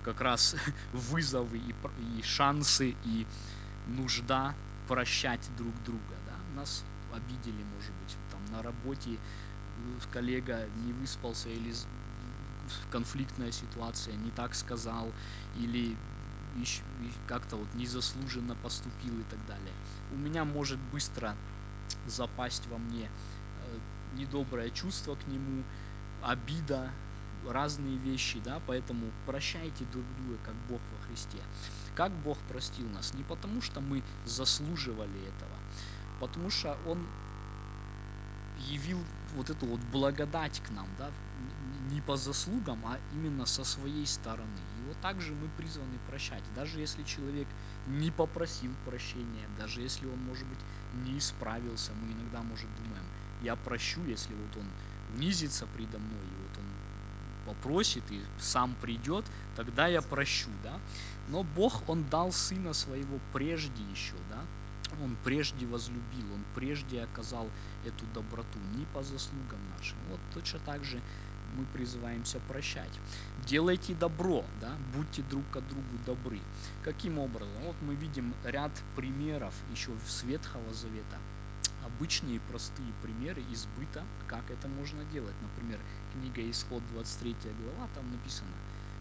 как 0.03 0.21
раз 0.21 0.55
вызовы 0.93 1.57
и, 1.57 1.73
и 2.17 2.21
шансы 2.23 2.95
и 3.05 3.25
нужда 3.87 4.55
прощать 4.87 5.47
друг 5.57 5.73
друга. 5.83 6.15
Да? 6.27 6.59
Нас 6.59 6.83
обидели, 7.13 7.63
может 7.75 7.93
быть, 8.03 8.17
там 8.31 8.41
на 8.51 8.61
работе 8.61 9.17
коллега 10.11 10.67
не 10.85 10.93
выспался 10.93 11.49
или 11.49 11.73
конфликтная 12.89 13.51
ситуация, 13.51 14.15
не 14.15 14.31
так 14.31 14.55
сказал, 14.55 15.11
или 15.57 15.95
как-то 17.27 17.55
вот 17.55 17.73
незаслуженно 17.75 18.55
поступил 18.55 19.17
и 19.19 19.23
так 19.23 19.39
далее. 19.47 19.73
У 20.11 20.17
меня 20.17 20.43
может 20.43 20.79
быстро 20.91 21.35
запасть 22.07 22.67
во 22.67 22.77
мне 22.77 23.05
э, 23.05 23.77
недоброе 24.17 24.69
чувство 24.69 25.15
к 25.15 25.27
нему, 25.27 25.63
обида, 26.21 26.91
разные 27.47 27.97
вещи, 27.97 28.39
да, 28.43 28.61
поэтому 28.67 29.11
прощайте 29.25 29.85
друг 29.85 30.05
друга, 30.17 30.37
как 30.43 30.55
Бог 30.69 30.81
во 30.91 31.07
Христе. 31.07 31.39
Как 31.95 32.11
Бог 32.11 32.37
простил 32.49 32.87
нас? 32.89 33.13
Не 33.13 33.23
потому, 33.23 33.61
что 33.61 33.81
мы 33.81 34.01
заслуживали 34.25 35.19
этого, 35.19 35.57
потому 36.19 36.49
что 36.49 36.77
Он 36.87 36.99
явил 38.69 38.99
вот 39.35 39.49
эту 39.49 39.65
вот 39.65 39.79
благодать 39.91 40.61
к 40.61 40.69
нам, 40.71 40.87
да, 40.97 41.09
не 41.91 42.01
по 42.01 42.15
заслугам, 42.15 42.79
а 42.85 42.97
именно 43.13 43.45
со 43.45 43.63
своей 43.63 44.05
стороны. 44.05 44.59
И 44.79 44.87
вот 44.87 44.99
также 45.01 45.33
мы 45.33 45.49
призваны 45.57 45.97
прощать. 46.09 46.43
Даже 46.55 46.79
если 46.79 47.03
человек 47.03 47.47
не 47.87 48.11
попросил 48.11 48.71
прощения, 48.85 49.47
даже 49.57 49.81
если 49.81 50.05
он, 50.05 50.19
может 50.23 50.45
быть, 50.47 50.59
не 51.05 51.17
исправился, 51.17 51.91
мы 51.93 52.13
иногда, 52.13 52.41
может, 52.41 52.67
думаем, 52.83 53.03
я 53.41 53.55
прощу, 53.55 54.03
если 54.05 54.33
вот 54.33 54.57
он 54.57 54.65
унизится 55.17 55.65
предо 55.75 55.97
мной, 55.97 56.23
и 56.23 56.47
вот 56.47 56.57
он 56.59 56.65
попросит 57.45 58.03
и 58.11 58.21
сам 58.39 58.75
придет, 58.81 59.25
тогда 59.55 59.87
я 59.87 60.01
прощу, 60.01 60.49
да. 60.63 60.79
Но 61.29 61.43
Бог, 61.43 61.87
Он 61.87 62.03
дал 62.09 62.31
Сына 62.31 62.73
Своего 62.73 63.19
прежде 63.33 63.83
еще, 63.91 64.15
да, 64.29 64.41
он 65.01 65.15
прежде 65.23 65.65
возлюбил, 65.65 66.33
Он 66.33 66.43
прежде 66.53 67.01
оказал 67.03 67.47
эту 67.85 68.05
доброту, 68.13 68.59
не 68.75 68.85
по 68.93 69.01
заслугам 69.03 69.59
нашим. 69.77 69.97
Вот 70.09 70.19
точно 70.33 70.59
так 70.65 70.83
же 70.83 71.01
мы 71.55 71.65
призываемся 71.73 72.39
прощать. 72.47 72.91
Делайте 73.45 73.93
добро, 73.93 74.43
да, 74.59 74.71
будьте 74.95 75.21
друг 75.23 75.43
к 75.49 75.61
другу 75.61 75.97
добры. 76.05 76.39
Каким 76.83 77.19
образом? 77.19 77.53
Вот 77.63 77.75
мы 77.81 77.95
видим 77.95 78.33
ряд 78.43 78.71
примеров 78.95 79.53
еще 79.71 79.91
с 80.07 80.23
Ветхого 80.23 80.73
Завета. 80.73 81.17
Обычные 81.85 82.39
простые 82.41 82.87
примеры 83.01 83.41
из 83.51 83.65
быта, 83.77 84.03
как 84.27 84.49
это 84.49 84.67
можно 84.67 85.03
делать. 85.05 85.35
Например, 85.41 85.79
книга 86.13 86.49
Исход 86.49 86.83
23 86.93 87.35
глава, 87.63 87.89
там 87.95 88.09
написано, 88.11 88.51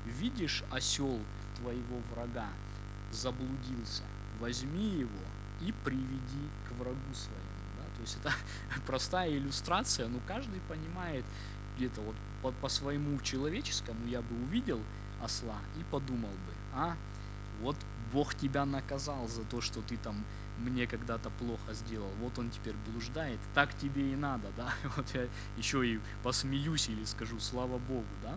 видишь 0.06 0.64
осел 0.70 1.18
твоего 1.56 2.00
врага, 2.12 2.48
заблудился, 3.12 4.02
возьми 4.38 4.88
его 5.00 5.24
и 5.60 5.72
приведи 5.84 6.48
к 6.68 6.72
врагу 6.72 7.14
своему. 7.14 7.60
Да? 7.78 7.84
То 7.96 8.00
есть 8.00 8.16
это 8.20 8.32
простая 8.86 9.30
иллюстрация, 9.30 10.08
но 10.08 10.18
каждый 10.26 10.60
понимает 10.68 11.24
где-то 11.76 12.00
вот 12.00 12.16
по, 12.42 12.52
по 12.52 12.68
своему 12.68 13.20
человеческому 13.20 14.06
я 14.06 14.22
бы 14.22 14.34
увидел 14.44 14.80
осла 15.22 15.56
и 15.78 15.84
подумал 15.90 16.30
бы, 16.30 16.54
а 16.72 16.96
вот 17.60 17.76
Бог 18.12 18.34
тебя 18.34 18.64
наказал 18.64 19.28
за 19.28 19.44
то, 19.44 19.60
что 19.60 19.82
ты 19.82 19.96
там 19.98 20.24
мне 20.60 20.86
когда-то 20.86 21.30
плохо 21.30 21.74
сделал, 21.74 22.10
вот 22.20 22.38
он 22.38 22.50
теперь 22.50 22.74
блуждает, 22.86 23.40
так 23.54 23.76
тебе 23.78 24.12
и 24.12 24.16
надо, 24.16 24.48
да, 24.56 24.72
вот 24.96 25.06
я 25.14 25.26
еще 25.56 25.86
и 25.86 26.00
посмеюсь 26.22 26.88
или 26.88 27.04
скажу, 27.04 27.40
слава 27.40 27.78
Богу, 27.78 28.06
да, 28.22 28.36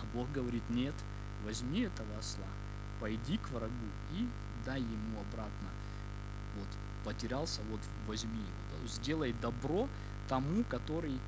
а 0.00 0.16
Бог 0.16 0.30
говорит, 0.32 0.62
нет, 0.70 0.94
возьми 1.44 1.80
этого 1.80 2.18
осла, 2.18 2.48
пойди 3.00 3.38
к 3.38 3.50
врагу 3.50 3.88
и 4.12 4.26
дай 4.64 4.80
ему 4.80 5.20
обратно 5.20 5.68
вот, 6.56 6.68
потерялся, 7.04 7.60
вот 7.70 7.80
возьми 8.06 8.38
его. 8.38 8.82
Да? 8.82 8.88
Сделай 8.88 9.32
добро 9.32 9.88
тому, 10.28 10.64
который 10.64 11.18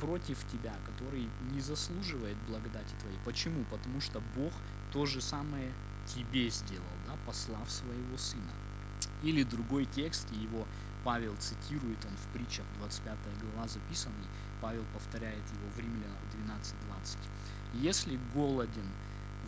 против 0.00 0.38
тебя, 0.50 0.74
который 0.86 1.28
не 1.52 1.60
заслуживает 1.60 2.36
благодати 2.48 2.94
твоей. 3.00 3.18
Почему? 3.24 3.64
Потому 3.70 4.00
что 4.00 4.22
Бог 4.36 4.52
то 4.92 5.06
же 5.06 5.20
самое 5.20 5.72
тебе 6.06 6.48
сделал, 6.50 6.84
да, 7.06 7.14
послав 7.26 7.70
своего 7.70 8.16
сына. 8.16 8.52
Или 9.22 9.42
другой 9.42 9.86
текст, 9.86 10.30
его 10.32 10.66
Павел 11.04 11.36
цитирует, 11.36 12.04
он 12.04 12.16
в 12.16 12.26
притчах 12.32 12.66
25 12.78 13.38
глава 13.38 13.68
записанный, 13.68 14.26
Павел 14.60 14.84
повторяет 14.92 15.44
его 15.52 15.68
в 15.74 15.78
Римлянах 15.78 16.18
12.20. 16.24 17.18
Если 17.74 18.18
голоден 18.34 18.86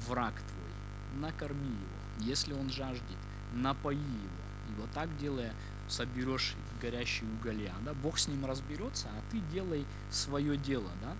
враг 0.06 0.34
твой, 0.34 1.20
накорми 1.20 1.68
его. 1.68 2.30
Если 2.30 2.52
он 2.52 2.70
жаждет, 2.70 3.18
напои 3.52 3.96
его. 3.96 4.42
И 4.70 4.80
вот 4.80 4.90
так 4.92 5.14
делая, 5.18 5.54
соберешь 5.88 6.56
горящие 6.80 7.28
уголья. 7.30 7.74
Да? 7.84 7.94
Бог 7.94 8.18
с 8.18 8.28
ним 8.28 8.46
разберется, 8.46 9.08
а 9.08 9.30
ты 9.30 9.40
делай 9.52 9.84
свое 10.10 10.56
дело. 10.56 10.90
Да? 11.02 11.16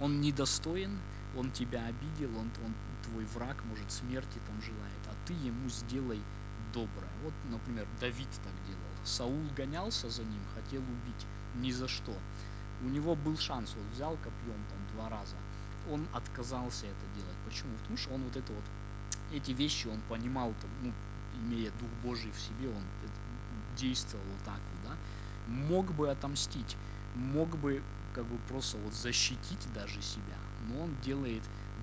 Он 0.00 0.20
недостоин, 0.20 0.98
он 1.36 1.50
тебя 1.52 1.86
обидел, 1.86 2.36
он, 2.36 2.50
он 2.64 2.74
твой 3.04 3.24
враг, 3.26 3.56
может, 3.68 3.90
смерти 3.92 4.38
там 4.46 4.60
желает, 4.62 5.00
а 5.06 5.14
ты 5.26 5.32
ему 5.34 5.68
сделай 5.68 6.20
доброе. 6.72 7.10
Вот, 7.22 7.32
например, 7.50 7.86
Давид 8.00 8.28
так 8.44 8.52
делал. 8.66 8.80
Саул 9.04 9.42
гонялся 9.56 10.10
за 10.10 10.22
ним, 10.22 10.40
хотел 10.54 10.82
убить 10.82 11.26
ни 11.56 11.70
за 11.70 11.88
что. 11.88 12.14
У 12.82 12.88
него 12.88 13.14
был 13.14 13.36
шанс, 13.36 13.74
вот 13.76 13.86
взял 13.94 14.16
копьем 14.16 14.64
там 14.70 14.78
два 14.94 15.08
раза. 15.08 15.36
Он 15.90 16.06
отказался 16.12 16.86
это 16.86 17.06
делать. 17.16 17.36
Почему? 17.46 17.72
Потому 17.78 17.96
что 17.96 18.14
он 18.14 18.22
вот 18.22 18.36
это 18.36 18.52
вот, 18.52 18.64
эти 19.32 19.52
вещи 19.52 19.86
он 19.86 20.00
понимал, 20.08 20.54
там, 20.60 20.70
ну, 20.82 20.92
имея 21.42 21.70
Дух 21.72 21.90
Божий 22.02 22.30
в 22.30 22.40
себе, 22.40 22.68
он 22.68 22.82
действовал 23.76 24.24
вот 24.24 24.44
так 24.44 24.54
вот, 24.58 24.90
да, 24.90 24.96
мог 25.46 25.92
бы 25.92 26.10
отомстить, 26.10 26.76
мог 27.14 27.48
бы 27.58 27.82
как 28.14 28.26
бы 28.26 28.38
просто 28.48 28.76
вот 28.78 28.94
защитить 28.94 29.72
даже 29.74 30.02
себя, 30.02 30.36
но 30.68 30.84
он 30.84 30.96
делает 31.02 31.42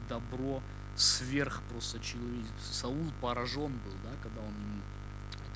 добро 0.09 0.61
сверх 0.95 1.61
просто 1.69 1.99
человек. 1.99 2.45
Саул 2.61 3.11
поражен 3.21 3.71
был, 3.71 3.93
да, 4.03 4.11
когда 4.23 4.36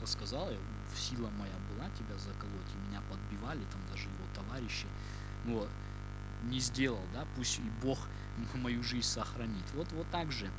это 0.02 0.12
сказал, 0.12 0.50
сила 0.96 1.30
моя 1.38 1.54
была 1.74 1.88
тебя 1.92 2.18
заколоть, 2.18 2.74
и 2.74 2.90
меня 2.90 3.02
подбивали, 3.10 3.64
там 3.72 3.82
даже 3.92 4.06
его 4.06 4.26
товарищи, 4.34 4.88
но 5.46 5.68
не 6.50 6.60
сделал, 6.60 7.02
да, 7.14 7.26
пусть 7.36 7.60
и 7.60 7.86
Бог 7.86 8.00
мою 8.56 8.84
жизнь 8.84 9.08
сохранит. 9.08 9.64
Вот, 9.76 9.92
вот 9.92 10.10
так 10.12 10.32
же 10.32 10.50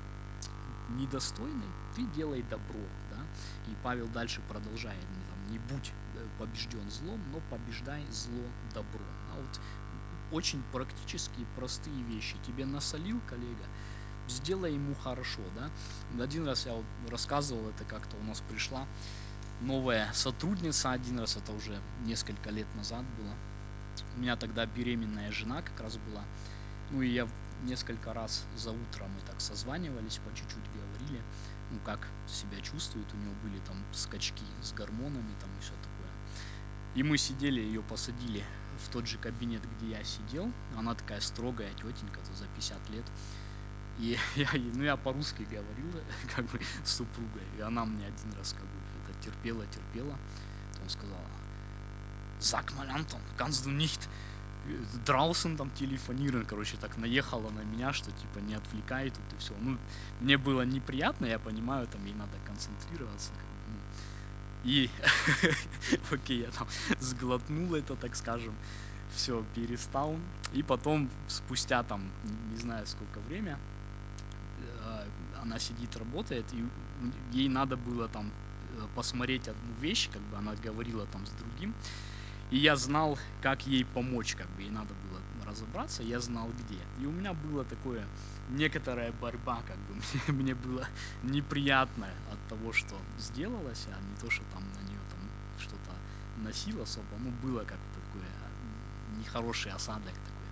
недостойный, 0.90 1.68
ты 1.96 2.04
делай 2.14 2.42
добро, 2.42 2.80
да. 3.10 3.22
И 3.70 3.74
Павел 3.82 4.06
дальше 4.08 4.40
продолжает, 4.48 5.00
не, 5.00 5.24
там, 5.28 5.50
не 5.50 5.58
будь 5.58 5.92
э, 6.14 6.26
побежден 6.38 6.88
злом, 6.90 7.20
но 7.32 7.40
побеждай 7.50 8.04
зло 8.10 8.44
добром. 8.74 9.06
А 9.32 9.40
вот 9.40 9.60
очень 10.30 10.62
практические, 10.72 11.46
простые 11.56 12.02
вещи. 12.04 12.36
Тебе 12.46 12.64
насолил 12.66 13.20
коллега, 13.28 13.64
сделай 14.28 14.74
ему 14.74 14.94
хорошо, 14.94 15.40
да. 15.56 15.70
Один 16.22 16.46
раз 16.46 16.66
я 16.66 16.74
вот 16.74 16.84
рассказывал 17.08 17.68
это 17.70 17.84
как-то, 17.84 18.16
у 18.16 18.24
нас 18.24 18.40
пришла 18.48 18.86
новая 19.60 20.10
сотрудница, 20.12 20.92
один 20.92 21.20
раз 21.20 21.36
это 21.36 21.52
уже 21.52 21.80
несколько 22.04 22.50
лет 22.50 22.66
назад 22.74 23.04
было. 23.16 23.34
У 24.16 24.20
меня 24.20 24.36
тогда 24.36 24.66
беременная 24.66 25.30
жена 25.30 25.62
как 25.62 25.80
раз 25.80 25.96
была. 25.98 26.24
Ну 26.90 27.02
и 27.02 27.08
я 27.08 27.28
несколько 27.64 28.12
раз 28.12 28.44
за 28.56 28.70
утро 28.70 29.06
мы 29.06 29.20
так 29.26 29.40
созванивались, 29.40 30.18
по 30.18 30.34
чуть-чуть 30.34 30.70
говорили, 30.74 31.22
ну 31.70 31.78
как 31.84 32.08
себя 32.26 32.60
чувствует, 32.60 33.06
у 33.14 33.16
него 33.16 33.34
были 33.42 33.58
там 33.60 33.76
скачки 33.92 34.44
с 34.62 34.72
гормонами 34.72 35.34
там 35.40 35.50
и 35.58 35.60
все 35.60 35.72
такое. 35.74 36.10
И 36.94 37.02
мы 37.02 37.16
сидели, 37.16 37.60
ее 37.60 37.82
посадили 37.82 38.44
в 38.78 38.92
тот 38.92 39.06
же 39.06 39.18
кабинет, 39.18 39.62
где 39.76 39.92
я 39.92 40.04
сидел. 40.04 40.52
Она 40.76 40.94
такая 40.94 41.20
строгая 41.20 41.70
тетенька, 41.74 42.20
за 42.34 42.46
50 42.48 42.90
лет. 42.90 43.04
И 43.98 44.18
я, 44.36 44.48
ну, 44.74 44.82
я 44.82 44.96
по-русски 44.96 45.42
говорил, 45.42 45.90
как 46.36 46.44
бы, 46.46 46.60
с 46.84 46.96
супругой. 46.96 47.44
И 47.58 47.60
она 47.60 47.84
мне 47.84 48.06
один 48.06 48.32
раз, 48.38 48.52
как 48.52 48.64
бы, 48.64 48.81
терпела, 49.24 49.64
терпела. 49.66 50.16
Потом 50.74 50.88
сказала, 50.88 51.18
Sag 52.40 52.74
mal, 52.76 52.88
Anton, 52.90 53.20
kannst 53.36 53.64
du 53.66 53.70
nicht 53.70 54.08
там 55.58 55.70
телефонировал, 55.70 56.44
короче, 56.46 56.76
так 56.76 56.96
наехала 56.96 57.50
на 57.50 57.60
меня, 57.60 57.92
что 57.92 58.10
типа 58.10 58.38
не 58.38 58.54
отвлекай 58.54 59.10
тут 59.10 59.32
и 59.32 59.36
все. 59.38 59.54
Ну, 59.60 59.78
мне 60.20 60.38
было 60.38 60.62
неприятно, 60.62 61.26
я 61.26 61.38
понимаю, 61.38 61.86
там 61.86 62.04
ей 62.04 62.14
надо 62.14 62.36
концентрироваться. 62.46 63.30
Как 63.32 63.40
бы, 63.44 63.72
ну. 63.72 64.70
И, 64.70 64.90
окей, 66.14 66.42
я 66.42 66.50
там 66.50 66.68
сглотнул 67.00 67.74
это, 67.74 67.96
так 67.96 68.14
скажем, 68.14 68.54
все, 69.14 69.44
перестал. 69.54 70.16
И 70.52 70.62
потом, 70.62 71.10
спустя 71.28 71.82
там, 71.82 72.08
не 72.50 72.56
знаю 72.56 72.86
сколько 72.86 73.18
время, 73.20 73.58
э, 74.84 75.06
она 75.42 75.58
сидит, 75.58 75.96
работает, 75.96 76.44
и 76.52 76.64
ей 77.32 77.48
надо 77.48 77.76
было 77.76 78.08
там 78.08 78.30
посмотреть 78.94 79.48
одну 79.48 79.72
вещь, 79.80 80.08
как 80.12 80.22
бы 80.22 80.36
она 80.36 80.54
говорила 80.54 81.06
там 81.06 81.26
с 81.26 81.30
другим, 81.30 81.74
и 82.50 82.58
я 82.58 82.76
знал, 82.76 83.18
как 83.40 83.66
ей 83.66 83.84
помочь, 83.84 84.34
как 84.34 84.48
бы 84.50 84.62
ей 84.62 84.70
надо 84.70 84.92
было 85.04 85.20
разобраться, 85.46 86.02
я 86.02 86.20
знал 86.20 86.48
где. 86.48 86.78
И 87.00 87.06
у 87.06 87.10
меня 87.10 87.32
было 87.32 87.64
такое, 87.64 88.04
некоторая 88.50 89.12
борьба, 89.12 89.62
как 89.66 89.78
бы 89.78 89.94
мне, 90.32 90.34
мне 90.34 90.54
было 90.54 90.86
неприятно 91.22 92.08
от 92.30 92.38
того, 92.48 92.72
что 92.72 92.94
сделалось, 93.18 93.86
а 93.88 94.00
не 94.00 94.16
то, 94.20 94.30
что 94.30 94.44
там 94.52 94.62
на 94.62 94.88
нее 94.88 95.00
там 95.10 95.20
что-то 95.58 95.92
носил 96.44 96.82
особо, 96.82 97.06
ну 97.20 97.30
было 97.42 97.60
как 97.60 97.78
такое 97.94 98.28
нехороший 99.18 99.72
осадок 99.72 100.12
такой. 100.12 100.48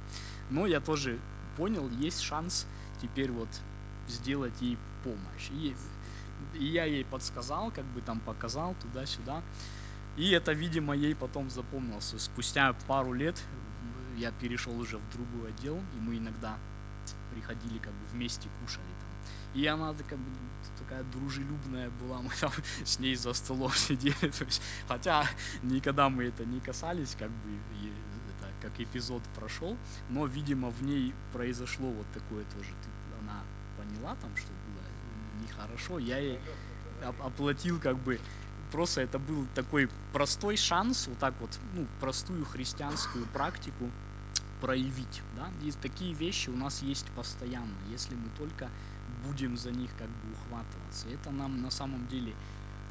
Но 0.51 0.67
я 0.67 0.81
тоже 0.81 1.19
понял, 1.57 1.89
есть 1.91 2.21
шанс 2.21 2.67
теперь 3.03 3.31
вот 3.31 3.49
сделать 4.09 4.55
ей 4.61 4.79
помощь. 5.05 5.51
И, 5.51 5.75
и 6.55 6.65
я 6.65 6.85
ей 6.85 7.05
подсказал, 7.05 7.71
как 7.71 7.85
бы 7.87 8.01
там 8.01 8.21
показал 8.21 8.75
туда-сюда. 8.83 9.43
И 10.17 10.31
это, 10.31 10.53
видимо, 10.53 10.95
ей 10.95 11.15
потом 11.15 11.51
запомнился. 11.51 12.19
Спустя 12.19 12.75
пару 12.87 13.13
лет 13.13 13.43
я 14.17 14.33
перешел 14.33 14.79
уже 14.79 14.99
в 14.99 15.11
другой 15.13 15.51
отдел, 15.51 15.79
и 15.97 16.01
мы 16.01 16.19
иногда 16.19 16.59
приходили 17.33 17.79
как 17.79 17.93
бы 17.93 18.07
вместе 18.13 18.49
кушали 18.61 18.85
там. 19.01 19.11
И 19.55 19.67
она 19.67 19.95
такая, 19.95 20.19
такая 20.79 21.03
дружелюбная 21.05 21.91
была, 21.91 22.19
мы 22.23 22.31
там 22.41 22.53
с 22.85 22.99
ней 22.99 23.15
за 23.15 23.33
столом 23.33 23.73
сидели, 23.75 24.31
то 24.31 24.45
есть, 24.45 24.63
хотя 24.89 25.27
никогда 25.63 26.09
мы 26.09 26.25
это 26.25 26.45
не 26.45 26.61
касались, 26.61 27.17
как 27.19 27.31
бы, 27.31 27.51
и 27.81 27.93
это, 28.39 28.53
как 28.61 28.81
эпизод 28.81 29.23
прошел, 29.35 29.77
но, 30.09 30.27
видимо, 30.27 30.71
в 30.71 30.83
ней 30.83 31.15
произошло 31.33 31.89
вот 31.91 32.07
такое 32.13 32.45
тоже, 32.45 32.71
она 33.23 33.43
поняла 33.77 34.17
там, 34.17 34.37
что 34.37 34.49
было 34.49 34.80
нехорошо, 35.41 35.99
я 35.99 36.19
ей 36.19 36.39
оплатил 37.03 37.81
как 37.81 37.97
бы 37.99 38.21
просто 38.71 39.01
это 39.01 39.19
был 39.19 39.47
такой 39.55 39.89
простой 40.13 40.57
шанс, 40.57 41.07
вот 41.09 41.19
так 41.19 41.35
вот, 41.41 41.51
ну, 41.75 41.87
простую 42.01 42.45
христианскую 42.45 43.27
практику 43.27 43.91
проявить, 44.61 45.23
да, 45.37 45.51
и 45.63 45.73
такие 45.73 46.15
вещи 46.15 46.51
у 46.51 46.57
нас 46.57 46.83
есть 46.83 47.07
постоянно, 47.17 47.75
если 47.89 48.15
мы 48.15 48.29
только 48.37 48.69
будем 49.25 49.57
за 49.57 49.71
них 49.71 49.91
как 49.99 50.09
бы 50.09 50.33
ухватываться. 50.35 51.09
Это 51.09 51.31
нам 51.31 51.63
на 51.63 51.71
самом 51.71 52.07
деле 52.09 52.35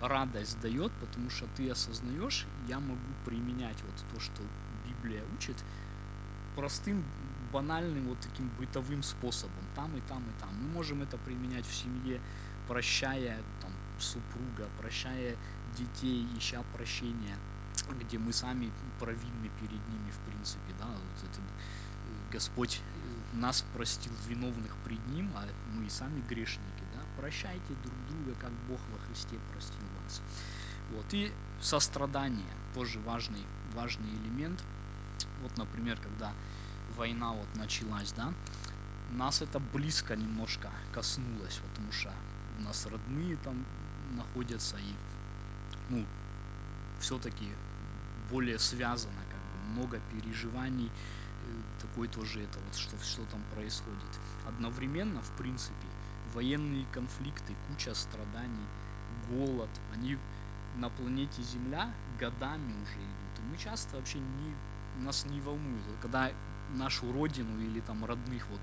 радость 0.02 0.60
дает, 0.62 0.92
потому 0.94 1.30
что 1.30 1.46
ты 1.56 1.70
осознаешь, 1.70 2.46
я 2.68 2.80
могу 2.80 3.00
применять 3.26 3.78
вот 3.84 4.14
то, 4.14 4.20
что 4.20 4.42
Библия 4.88 5.24
учит, 5.38 5.56
простым, 6.56 7.04
банальным 7.52 8.08
вот 8.08 8.20
таким 8.20 8.50
бытовым 8.58 9.04
способом, 9.04 9.64
там 9.76 9.96
и 9.98 10.02
там 10.02 10.24
и 10.24 10.40
там. 10.40 10.50
Мы 10.62 10.70
можем 10.70 11.02
это 11.02 11.18
применять 11.18 11.66
в 11.66 11.74
семье, 11.74 12.22
прощая 12.68 13.38
там, 13.62 13.72
супруга, 14.00 14.70
прощая 14.80 15.36
детей, 15.78 16.28
ища 16.38 16.64
прощения, 16.74 17.38
где 18.02 18.18
мы 18.18 18.34
сами 18.34 18.72
провинны 19.00 19.50
перед 19.60 19.88
ними, 19.90 20.12
в 20.12 20.20
принципе, 20.30 20.74
да, 20.80 20.88
вот 20.88 21.30
это, 21.30 21.42
э, 21.42 22.32
Господь 22.32 22.82
э, 22.82 23.38
нас 23.38 23.64
простил 23.74 24.14
виновных 24.28 24.76
пред 24.86 25.06
Ним, 25.08 25.32
а 25.36 25.46
мы 25.74 25.86
и 25.86 25.90
сами 25.90 26.22
грешники, 26.28 26.84
да, 26.94 27.02
прощайте 27.18 27.74
друг 27.84 27.96
друга, 28.10 28.40
как 28.40 28.52
Бог 28.68 28.80
во 28.92 29.00
Христе 29.08 29.38
простил 29.52 29.88
вас. 30.04 30.22
Вот, 30.92 31.06
и 31.14 31.32
сострадание, 31.62 32.54
тоже 32.74 33.00
важный, 33.00 33.46
важный 33.74 34.10
элемент. 34.10 34.64
Вот, 35.42 35.56
например, 35.58 36.00
когда 36.02 36.34
война 36.98 37.32
вот 37.32 37.56
началась, 37.56 38.12
да, 38.14 38.34
нас 39.12 39.42
это 39.42 39.60
близко 39.60 40.16
немножко 40.16 40.72
коснулось, 40.94 41.60
потому 41.70 41.92
что 41.92 42.12
у 42.60 42.62
нас 42.64 42.86
родные 42.86 43.38
там 43.38 43.66
находятся 44.16 44.78
и 44.78 44.94
ну, 45.90 46.06
все-таки 47.00 47.48
более 48.30 48.60
связано, 48.60 49.20
как 49.30 49.40
бы 49.40 49.74
много 49.74 50.00
переживаний, 50.12 50.88
э, 50.88 51.82
такой 51.82 52.08
тоже 52.08 52.42
это 52.44 52.60
вот, 52.60 52.76
что, 52.76 52.98
что 53.04 53.24
там 53.32 53.42
происходит. 53.56 54.20
Одновременно, 54.48 55.22
в 55.22 55.32
принципе, 55.32 55.88
военные 56.34 56.86
конфликты, 56.92 57.56
куча 57.68 57.94
страданий, 57.96 58.68
голод, 59.30 59.70
они 59.94 60.18
на 60.78 60.90
планете 60.90 61.42
Земля 61.42 61.92
годами 62.20 62.74
уже 62.84 62.96
идут. 62.96 63.40
И 63.40 63.42
мы 63.52 63.58
часто 63.58 63.98
вообще 63.98 64.20
не, 64.20 65.04
нас 65.04 65.26
не 65.26 65.42
волнует. 65.42 65.84
Когда 66.02 66.32
нашу 66.76 67.12
родину 67.12 67.60
или 67.60 67.80
там 67.82 68.06
родных 68.06 68.48
вот 68.50 68.62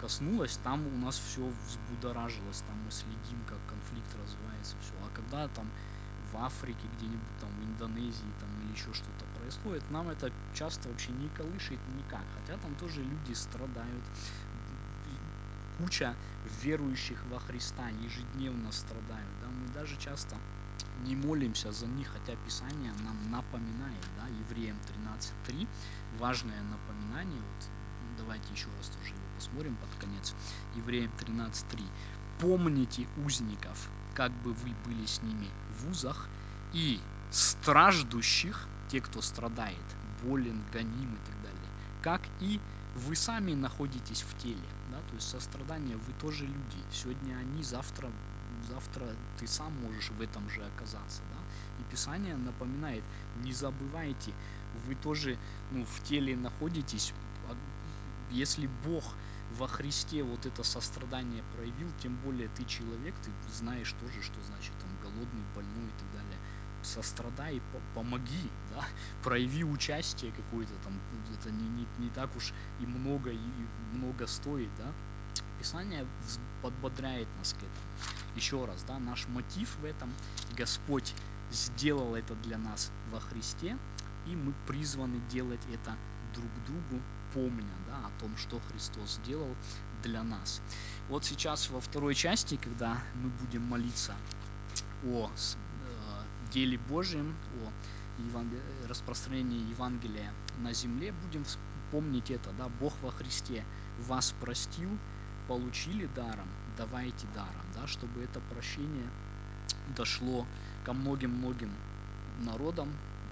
коснулось, 0.00 0.58
там 0.62 0.86
у 0.86 0.98
нас 0.98 1.18
все 1.18 1.50
взбудоражилось, 1.66 2.62
там 2.66 2.76
мы 2.84 2.90
следим, 2.90 3.40
как 3.48 3.58
конфликт 3.68 4.08
развивается, 4.22 4.76
все. 4.82 4.92
А 5.04 5.14
когда 5.14 5.48
там 5.48 5.66
в 6.32 6.36
Африке, 6.38 6.86
где-нибудь 6.98 7.38
там 7.40 7.48
в 7.50 7.64
Индонезии 7.64 8.32
там 8.40 8.48
или 8.62 8.72
еще 8.72 8.92
что-то 8.92 9.24
происходит, 9.38 9.88
нам 9.90 10.08
это 10.08 10.32
часто 10.52 10.88
вообще 10.88 11.12
не 11.12 11.28
колышет 11.28 11.78
никак. 11.96 12.24
Хотя 12.34 12.58
там 12.58 12.74
тоже 12.74 13.02
люди 13.02 13.32
страдают. 13.32 14.04
Куча 15.78 16.14
верующих 16.62 17.18
во 17.30 17.38
Христа 17.40 17.88
ежедневно 17.88 18.72
страдают. 18.72 19.30
Да? 19.40 19.48
Мы 19.48 19.68
даже 19.74 19.96
часто 19.98 20.36
не 21.04 21.16
молимся 21.16 21.72
за 21.72 21.86
них, 21.86 22.08
хотя 22.08 22.36
Писание 22.44 22.92
нам 23.04 23.30
напоминает, 23.30 24.04
да, 24.16 24.26
Евреям 24.28 24.76
13.3, 25.14 25.66
важное 26.18 26.60
напоминание, 26.62 27.40
вот 27.40 27.68
давайте 28.18 28.52
еще 28.52 28.68
раз 28.78 28.88
тоже 28.88 29.10
его 29.10 29.24
посмотрим 29.36 29.76
под 29.76 29.90
конец, 30.00 30.34
Евреям 30.76 31.10
13.3. 31.20 31.82
Помните 32.40 33.06
узников, 33.24 33.88
как 34.14 34.32
бы 34.42 34.52
вы 34.52 34.74
были 34.84 35.06
с 35.06 35.22
ними 35.22 35.48
в 35.78 35.90
узах, 35.90 36.28
и 36.72 37.00
страждущих, 37.30 38.68
те, 38.88 39.00
кто 39.00 39.22
страдает, 39.22 39.84
болен, 40.22 40.60
гоним 40.72 41.14
и 41.14 41.26
так 41.26 41.42
далее, 41.42 41.70
как 42.02 42.20
и 42.40 42.60
вы 42.96 43.16
сами 43.16 43.54
находитесь 43.54 44.22
в 44.22 44.36
теле, 44.38 44.68
да, 44.90 44.98
то 45.08 45.14
есть 45.14 45.28
сострадание, 45.28 45.96
вы 45.96 46.12
тоже 46.20 46.46
люди, 46.46 46.78
сегодня 46.92 47.36
они, 47.36 47.62
завтра, 47.62 48.10
завтра 48.68 49.08
ты 49.38 49.46
сам 49.46 49.72
можешь 49.82 50.10
в 50.10 50.20
этом 50.20 50.48
же 50.50 50.64
оказаться, 50.64 51.22
да, 51.32 51.38
и 51.80 51.90
Писание 51.90 52.36
напоминает, 52.36 53.04
не 53.42 53.52
забывайте, 53.52 54.32
вы 54.86 54.94
тоже, 54.94 55.38
ну, 55.70 55.84
в 55.84 56.02
теле 56.04 56.36
находитесь, 56.36 57.12
а 57.48 57.56
если 58.30 58.68
Бог 58.84 59.04
во 59.58 59.68
Христе 59.68 60.22
вот 60.22 60.46
это 60.46 60.64
сострадание 60.64 61.44
проявил, 61.54 61.88
тем 62.02 62.16
более 62.16 62.48
ты 62.48 62.64
человек, 62.64 63.14
ты 63.22 63.30
знаешь 63.52 63.94
тоже, 64.00 64.22
что 64.22 64.34
значит 64.46 64.72
там 64.80 64.90
голодный, 65.02 65.44
больной 65.54 65.86
и 65.86 65.98
так 65.98 66.12
далее. 66.12 66.38
Сострадай, 66.82 67.62
помоги, 67.94 68.50
да, 68.74 68.84
прояви 69.22 69.64
участие 69.64 70.32
какое-то 70.32 70.72
там, 70.82 70.92
это 71.32 71.50
не, 71.50 71.68
не, 71.68 71.86
не 71.98 72.10
так 72.10 72.34
уж 72.36 72.52
и 72.80 72.86
много, 72.86 73.30
и 73.30 73.38
много 73.92 74.26
стоит, 74.26 74.70
да. 74.78 74.92
Писание 75.58 76.06
подбодряет 76.60 77.28
нас 77.38 77.54
к 77.54 77.56
этому. 77.56 78.16
Еще 78.36 78.62
раз, 78.66 78.82
да, 78.84 78.98
наш 78.98 79.26
мотив 79.28 79.76
в 79.80 79.84
этом, 79.84 80.12
Господь 80.56 81.14
сделал 81.54 82.14
это 82.14 82.34
для 82.36 82.58
нас 82.58 82.90
во 83.10 83.20
Христе, 83.20 83.78
и 84.26 84.36
мы 84.36 84.52
призваны 84.66 85.20
делать 85.30 85.60
это 85.72 85.96
друг 86.34 86.50
другу 86.66 87.02
помня 87.32 87.74
да, 87.86 88.06
о 88.06 88.20
том, 88.20 88.36
что 88.36 88.60
Христос 88.70 89.20
сделал 89.24 89.54
для 90.02 90.22
нас. 90.22 90.60
Вот 91.08 91.24
сейчас 91.24 91.70
во 91.70 91.80
второй 91.80 92.14
части, 92.14 92.56
когда 92.56 92.98
мы 93.14 93.30
будем 93.30 93.62
молиться 93.62 94.14
о 95.04 95.30
э, 95.30 96.50
деле 96.52 96.78
Божьем, 96.78 97.34
о 97.62 98.22
евангел... 98.28 98.58
распространении 98.88 99.70
Евангелия 99.70 100.32
на 100.58 100.72
земле, 100.72 101.12
будем 101.24 101.44
помнить 101.90 102.30
это, 102.30 102.50
да, 102.58 102.68
Бог 102.80 102.92
во 103.02 103.10
Христе 103.10 103.64
вас 104.00 104.34
простил, 104.40 104.90
получили 105.48 106.06
даром, 106.14 106.48
давайте 106.76 107.26
даром, 107.34 107.66
да, 107.74 107.86
чтобы 107.86 108.22
это 108.22 108.40
прощение 108.52 109.08
дошло 109.96 110.46
ко 110.84 110.92
многим-многим 110.92 111.70
народам, 112.40 112.88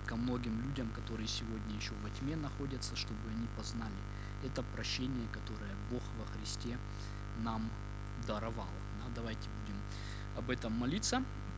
ко 0.07 0.17
многим 0.17 0.61
людям, 0.63 0.89
которые 0.95 1.29
сегодня 1.29 1.77
еще 1.77 1.93
во 2.03 2.11
тьме 2.11 2.37
находятся, 2.37 2.97
чтобы 2.97 3.21
они 3.31 3.47
познали 3.57 3.95
это 4.45 4.63
прощение, 4.75 5.27
которое 5.33 5.71
Бог 5.91 6.03
во 6.19 6.27
Христе 6.37 6.77
нам 7.45 7.69
даровал. 8.27 8.67
Да, 9.01 9.13
давайте 9.15 9.49
будем 9.61 9.77
об 10.37 10.51
этом 10.51 10.73
молиться. 10.73 11.23